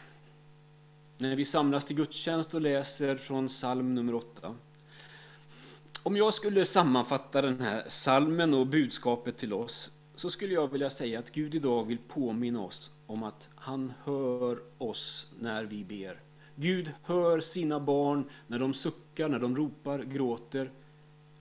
När 1.20 1.36
vi 1.36 1.46
samlas 1.46 1.86
till 1.86 1.96
gudstjänst 1.96 2.54
och 2.54 2.62
läser 2.62 3.16
från 3.16 3.48
psalm 3.48 3.96
nummer 3.96 4.16
8. 4.16 4.56
Om 6.04 6.18
jag 6.18 6.34
skulle 6.34 6.66
sammanfatta 6.66 7.42
den 7.42 7.62
här 7.62 7.84
salmen 7.88 8.54
och 8.54 8.68
budskapet 8.68 9.38
till 9.38 9.54
oss 9.54 9.92
så 10.16 10.30
skulle 10.30 10.54
jag 10.54 10.72
vilja 10.72 10.90
säga 10.90 11.20
att 11.20 11.32
Gud 11.32 11.56
idag 11.56 11.84
vill 11.84 11.98
påminna 11.98 12.62
oss 12.62 12.92
om 13.08 13.24
att 13.24 13.50
han 13.56 13.94
hör 14.04 14.60
oss 14.78 15.28
när 15.40 15.64
vi 15.64 15.84
ber. 15.84 16.20
Gud 16.56 16.92
hör 17.04 17.40
sina 17.40 17.80
barn 17.80 18.30
när 18.48 18.60
de 18.60 18.74
suckar, 18.74 19.30
när 19.30 19.40
de 19.40 19.56
ropar, 19.56 20.00
gråter. 20.00 20.72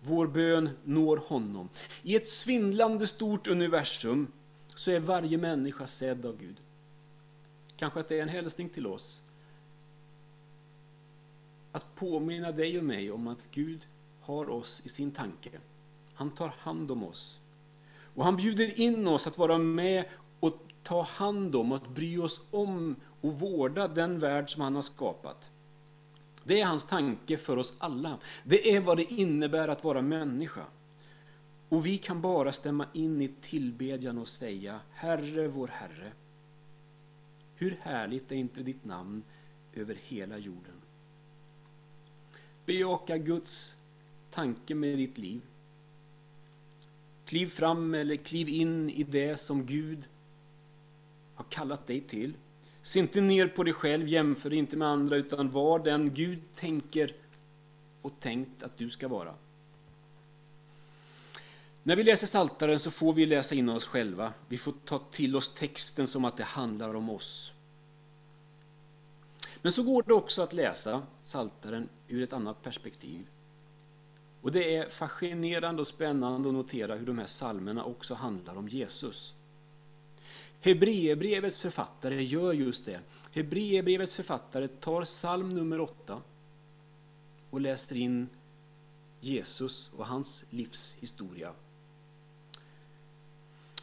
Vår 0.01 0.27
bön 0.27 0.71
når 0.85 1.17
honom. 1.17 1.69
I 2.03 2.17
ett 2.17 2.29
svindlande 2.29 3.07
stort 3.07 3.47
universum 3.47 4.27
så 4.75 4.91
är 4.91 5.01
varje 5.01 5.39
människa 5.39 5.87
sedd 5.87 6.27
av 6.27 6.37
Gud. 6.39 6.57
Kanske 7.77 8.01
att 8.01 8.09
det 8.09 8.19
är 8.19 8.23
en 8.23 8.29
hälsning 8.29 8.69
till 8.69 8.87
oss. 8.87 9.21
Att 11.77 11.95
påminna 11.95 12.53
dig 12.53 12.79
och 12.79 12.85
mig 12.85 13.11
om 13.11 13.29
att 13.29 13.47
Gud 13.51 13.87
har 14.21 14.51
oss 14.51 14.83
i 14.85 14.89
sin 14.89 15.11
tanke. 15.11 15.51
Han 16.15 16.31
tar 16.31 16.49
hand 16.59 16.91
om 16.91 17.05
oss. 17.05 17.39
Och 18.15 18.25
han 18.25 18.37
bjuder 18.37 18.81
in 18.81 19.09
oss 19.09 19.27
att 19.27 19.39
vara 19.39 19.59
med 19.59 20.05
och 20.41 20.59
ta 20.83 21.03
hand 21.03 21.57
om, 21.57 21.73
att 21.73 21.89
bry 21.89 22.19
oss 22.19 22.41
om 22.51 22.97
och 23.21 23.41
vårda 23.41 23.89
den 23.89 24.19
värld 24.19 24.51
som 24.51 24.63
han 24.63 24.75
har 24.75 24.83
skapat. 24.83 25.51
Det 26.45 26.61
är 26.61 26.67
hans 26.67 26.85
tanke 26.85 27.37
för 27.37 27.57
oss 27.57 27.75
alla. 27.79 28.19
Det 28.45 28.75
är 28.75 28.81
vad 28.81 28.97
det 28.97 29.13
innebär 29.13 29.69
att 29.69 29.85
vara 29.85 30.03
människa. 30.03 30.65
Och 31.69 31.87
vi 31.87 31.99
kan 31.99 32.21
bara 32.21 32.53
stämma 32.53 32.87
in 32.93 33.23
i 33.23 33.29
tillbedjan 33.29 34.19
och 34.19 34.29
säga 34.29 34.81
Herre 34.91 35.49
vår 35.49 35.69
Herre. 35.69 36.13
Hur 37.55 37.79
härligt 37.81 38.33
är 38.33 38.37
inte 38.37 38.63
ditt 38.63 38.85
namn 38.85 39.23
över 39.75 39.95
hela 39.95 40.39
jorden? 40.39 40.76
Bejaka 42.67 43.17
Guds 43.17 43.77
tanke 44.31 44.75
med 44.75 44.99
ditt 44.99 45.19
liv. 45.19 45.41
Kliv 47.25 47.47
fram 47.47 47.95
eller 47.95 48.17
kliv 48.17 48.49
in 48.49 48.91
i 48.91 49.03
det 49.03 49.37
som 49.37 49.67
Gud 49.67 50.09
har 51.35 51.45
kallat 51.45 51.87
dig 51.87 52.01
till. 52.01 52.35
Se 52.83 52.99
inte 53.01 53.21
ner 53.21 53.49
på 53.49 53.63
dig 53.63 53.73
själv, 53.73 54.09
jämför 54.09 54.53
inte 54.53 54.77
med 54.77 54.89
andra, 54.89 55.17
utan 55.17 55.51
var 55.51 55.79
den 55.79 56.15
Gud 56.15 56.39
tänker 56.55 57.15
och 58.03 58.13
tänkt 58.21 58.63
att 58.63 58.77
du 58.77 58.91
ska 58.91 59.09
vara. 59.09 59.35
När 61.83 61.97
vi 61.97 62.05
läser 62.05 62.27
Saltaren 62.27 62.79
så 62.79 62.91
får 62.91 63.13
vi 63.13 63.27
läsa 63.27 63.55
in 63.55 63.69
oss 63.69 63.87
själva. 63.87 64.33
Vi 64.49 64.59
får 64.59 64.75
ta 64.85 64.99
till 64.99 65.37
oss 65.37 65.55
texten 65.55 66.07
som 66.07 66.25
att 66.25 66.37
det 66.37 66.45
handlar 66.45 66.95
om 66.95 67.11
oss. 67.11 67.53
Men 69.63 69.73
så 69.73 69.83
går 69.83 70.05
det 70.07 70.15
också 70.15 70.43
att 70.43 70.53
läsa 70.53 71.03
Saltaren 71.23 71.89
ur 72.09 72.23
ett 72.23 72.33
annat 72.33 72.63
perspektiv. 72.63 73.27
Och 74.41 74.53
Det 74.53 74.77
är 74.77 74.89
fascinerande 74.89 75.81
och 75.81 75.87
spännande 75.87 76.49
att 76.49 76.55
notera 76.55 76.95
hur 76.95 77.07
de 77.07 77.19
här 77.19 77.27
salmerna 77.27 77.85
också 77.85 78.15
handlar 78.15 78.57
om 78.57 78.69
Jesus. 78.69 79.35
Hebreerbrevets 80.61 81.61
författare 81.61 82.25
gör 82.25 82.53
just 82.53 82.85
det. 82.85 83.01
Hebreerbrevets 83.33 84.15
författare 84.15 84.69
tar 84.69 85.05
psalm 85.05 85.55
nummer 85.55 85.81
8 85.81 86.23
och 87.51 87.61
läser 87.61 87.97
in 87.97 88.29
Jesus 89.21 89.91
och 89.97 90.07
hans 90.07 90.45
livshistoria. 90.51 91.53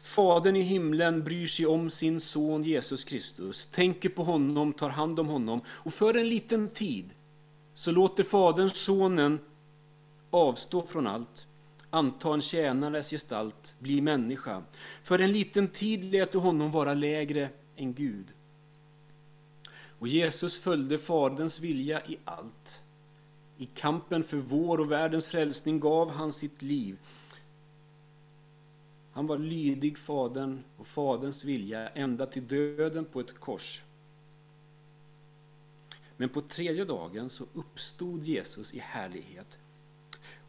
Fadern 0.02 0.56
i 0.56 0.62
himlen 0.62 1.24
bryr 1.24 1.46
sig 1.46 1.66
om 1.66 1.90
sin 1.90 2.20
son 2.20 2.62
Jesus 2.62 3.04
Kristus, 3.04 3.66
tänker 3.66 4.08
på 4.08 4.22
honom, 4.22 4.72
tar 4.72 4.90
hand 4.90 5.20
om 5.20 5.28
honom 5.28 5.60
och 5.68 5.94
för 5.94 6.14
en 6.14 6.28
liten 6.28 6.68
tid 6.68 7.14
så 7.74 7.90
låter 7.90 8.24
Fadern 8.24 8.70
sonen 8.70 9.38
avstå 10.30 10.82
från 10.82 11.06
allt, 11.06 11.46
anta 11.90 12.34
en 12.34 12.40
tjänares 12.40 13.10
gestalt, 13.10 13.74
bli 13.78 14.00
människa. 14.00 14.62
För 15.02 15.18
en 15.18 15.32
liten 15.32 15.68
tid 15.68 16.04
lät 16.04 16.32
du 16.32 16.38
honom 16.38 16.70
vara 16.70 16.94
lägre 16.94 17.48
än 17.76 17.94
Gud. 17.94 18.26
Och 19.98 20.08
Jesus 20.08 20.58
följde 20.58 20.98
Faderns 20.98 21.60
vilja 21.60 22.06
i 22.06 22.18
allt. 22.24 22.82
I 23.58 23.66
kampen 23.66 24.24
för 24.24 24.36
vår 24.36 24.80
och 24.80 24.92
världens 24.92 25.26
frälsning 25.26 25.80
gav 25.80 26.10
han 26.10 26.32
sitt 26.32 26.62
liv. 26.62 26.98
Han 29.12 29.26
var 29.26 29.38
lydig 29.38 29.98
Fadern 29.98 30.64
och 30.76 30.86
Faderns 30.86 31.44
vilja 31.44 31.88
ända 31.88 32.26
till 32.26 32.46
döden 32.46 33.04
på 33.04 33.20
ett 33.20 33.40
kors. 33.40 33.83
Men 36.16 36.28
på 36.28 36.40
tredje 36.40 36.84
dagen 36.84 37.30
så 37.30 37.44
uppstod 37.54 38.22
Jesus 38.22 38.74
i 38.74 38.78
härlighet 38.78 39.58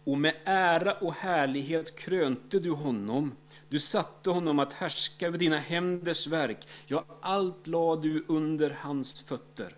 och 0.06 0.18
med 0.18 0.36
ära 0.44 0.94
och 0.94 1.14
härlighet 1.14 1.96
krönte 1.96 2.60
du 2.60 2.72
honom. 2.72 3.36
Du 3.70 3.80
satte 3.80 4.30
honom 4.30 4.60
att 4.60 4.74
härska 4.74 5.28
över 5.28 5.38
dina 5.38 5.58
händers 5.58 6.28
verk. 6.28 6.68
Ja, 6.88 7.06
allt 7.22 7.68
lade 7.68 8.02
du 8.02 8.26
under 8.28 8.70
hans 8.70 9.22
fötter. 9.22 9.76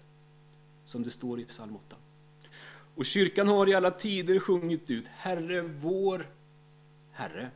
Som 0.85 1.03
det 1.03 1.09
står 1.09 1.39
i 1.39 1.45
psalm 1.45 1.75
8. 1.75 1.95
Och 2.95 3.05
kyrkan 3.05 3.47
har 3.47 3.69
i 3.69 3.73
alla 3.73 3.91
tider 3.91 4.39
sjungit 4.39 4.89
ut 4.91 5.07
Herre 5.07 5.61
vår 5.61 6.25
Herre. 7.11 7.49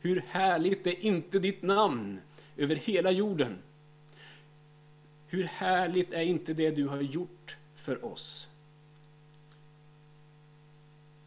Hur 0.00 0.24
härligt 0.28 0.86
är 0.86 1.00
inte 1.00 1.38
ditt 1.38 1.62
namn 1.62 2.20
över 2.56 2.74
hela 2.74 3.10
jorden. 3.10 3.58
Hur 5.26 5.44
härligt 5.44 6.12
är 6.12 6.22
inte 6.22 6.54
det 6.54 6.70
du 6.70 6.86
har 6.86 7.00
gjort 7.00 7.57
för 7.88 8.04
oss? 8.04 8.48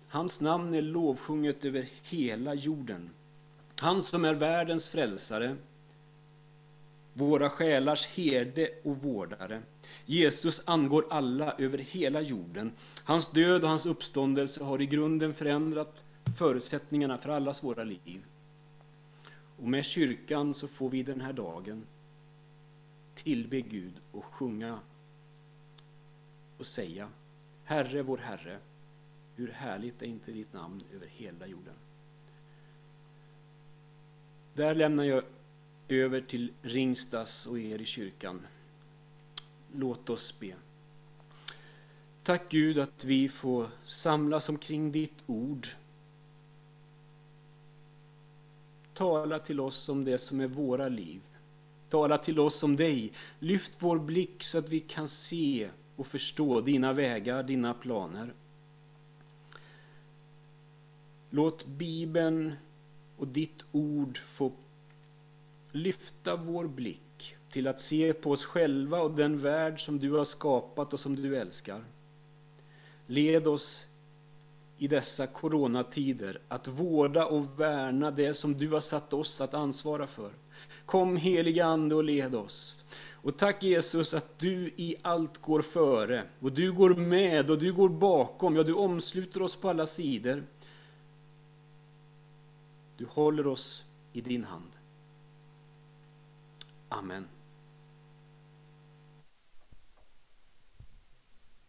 Hans 0.07 0.41
namn 0.41 0.73
är 0.73 0.81
lovsjunget 0.81 1.65
över 1.65 1.89
hela 2.03 2.53
jorden. 2.53 3.09
Han 3.79 4.01
som 4.01 4.25
är 4.25 4.33
världens 4.33 4.89
frälsare, 4.89 5.55
våra 7.13 7.49
själars 7.49 8.07
herde 8.07 8.69
och 8.83 8.97
vårdare. 8.97 9.61
Jesus 10.05 10.61
angår 10.65 11.05
alla 11.09 11.53
över 11.57 11.77
hela 11.77 12.21
jorden. 12.21 12.71
Hans 13.03 13.31
död 13.31 13.63
och 13.63 13.69
hans 13.69 13.85
uppståndelse 13.85 14.63
har 14.63 14.81
i 14.81 14.85
grunden 14.85 15.33
förändrat 15.33 16.03
förutsättningarna 16.37 17.17
för 17.17 17.29
allas 17.29 17.63
våra 17.63 17.83
liv. 17.83 18.25
Och 19.57 19.67
med 19.67 19.85
kyrkan 19.85 20.53
så 20.53 20.67
får 20.67 20.89
vi 20.89 21.03
den 21.03 21.21
här 21.21 21.33
dagen 21.33 21.83
tillbe 23.15 23.61
Gud 23.61 23.93
och 24.11 24.25
sjunga 24.25 24.79
och 26.61 26.67
säga 26.67 27.09
Herre, 27.63 28.01
vår 28.01 28.17
Herre, 28.17 28.59
hur 29.35 29.51
härligt 29.51 30.01
är 30.01 30.05
inte 30.05 30.31
ditt 30.31 30.53
namn 30.53 30.83
över 30.93 31.07
hela 31.07 31.47
jorden. 31.47 31.73
Där 34.53 34.75
lämnar 34.75 35.03
jag 35.03 35.23
över 35.87 36.21
till 36.21 36.53
Ringstas 36.61 37.47
och 37.47 37.59
er 37.59 37.79
i 37.79 37.85
kyrkan. 37.85 38.47
Låt 39.73 40.09
oss 40.09 40.39
be. 40.39 40.53
Tack 42.23 42.49
Gud 42.49 42.79
att 42.79 43.03
vi 43.03 43.29
får 43.29 43.67
samlas 43.83 44.49
omkring 44.49 44.91
ditt 44.91 45.17
ord. 45.25 45.67
Tala 48.93 49.39
till 49.39 49.59
oss 49.59 49.89
om 49.89 50.03
det 50.03 50.17
som 50.17 50.39
är 50.39 50.47
våra 50.47 50.87
liv. 50.87 51.21
Tala 51.89 52.17
till 52.17 52.39
oss 52.39 52.63
om 52.63 52.75
dig. 52.75 53.13
Lyft 53.39 53.77
vår 53.79 53.99
blick 53.99 54.43
så 54.43 54.57
att 54.57 54.69
vi 54.69 54.79
kan 54.79 55.07
se 55.07 55.69
och 56.01 56.07
förstå 56.07 56.61
dina 56.61 56.93
vägar, 56.93 57.43
dina 57.43 57.73
planer. 57.73 58.33
Låt 61.29 61.65
Bibeln 61.65 62.53
och 63.17 63.27
ditt 63.27 63.63
ord 63.71 64.17
få 64.17 64.51
lyfta 65.71 66.35
vår 66.35 66.67
blick 66.67 67.35
till 67.49 67.67
att 67.67 67.79
se 67.79 68.13
på 68.13 68.31
oss 68.31 68.45
själva 68.45 69.01
och 69.01 69.11
den 69.11 69.37
värld 69.37 69.85
som 69.85 69.99
du 69.99 70.11
har 70.11 70.23
skapat 70.23 70.93
och 70.93 70.99
som 70.99 71.15
du 71.15 71.37
älskar. 71.37 71.83
Led 73.05 73.47
oss 73.47 73.87
i 74.77 74.87
dessa 74.87 75.27
coronatider 75.27 76.39
att 76.47 76.67
vårda 76.67 77.25
och 77.25 77.59
värna 77.59 78.11
det 78.11 78.33
som 78.33 78.57
du 78.57 78.69
har 78.69 78.79
satt 78.79 79.13
oss 79.13 79.41
att 79.41 79.53
ansvara 79.53 80.07
för. 80.07 80.31
Kom 80.85 81.17
heliga 81.17 81.65
Ande 81.65 81.95
och 81.95 82.03
led 82.03 82.35
oss. 82.35 82.77
Och 83.21 83.37
tack 83.37 83.63
Jesus 83.63 84.13
att 84.13 84.39
du 84.39 84.73
i 84.75 84.95
allt 85.01 85.37
går 85.37 85.61
före 85.61 86.23
och 86.39 86.51
du 86.51 86.71
går 86.71 86.95
med 86.95 87.51
och 87.51 87.59
du 87.59 87.73
går 87.73 87.89
bakom, 87.89 88.55
ja 88.55 88.63
du 88.63 88.73
omsluter 88.73 89.41
oss 89.41 89.55
på 89.55 89.69
alla 89.69 89.85
sidor. 89.85 90.43
Du 92.97 93.05
håller 93.05 93.47
oss 93.47 93.85
i 94.13 94.21
din 94.21 94.43
hand. 94.43 94.71
Amen. 96.89 97.27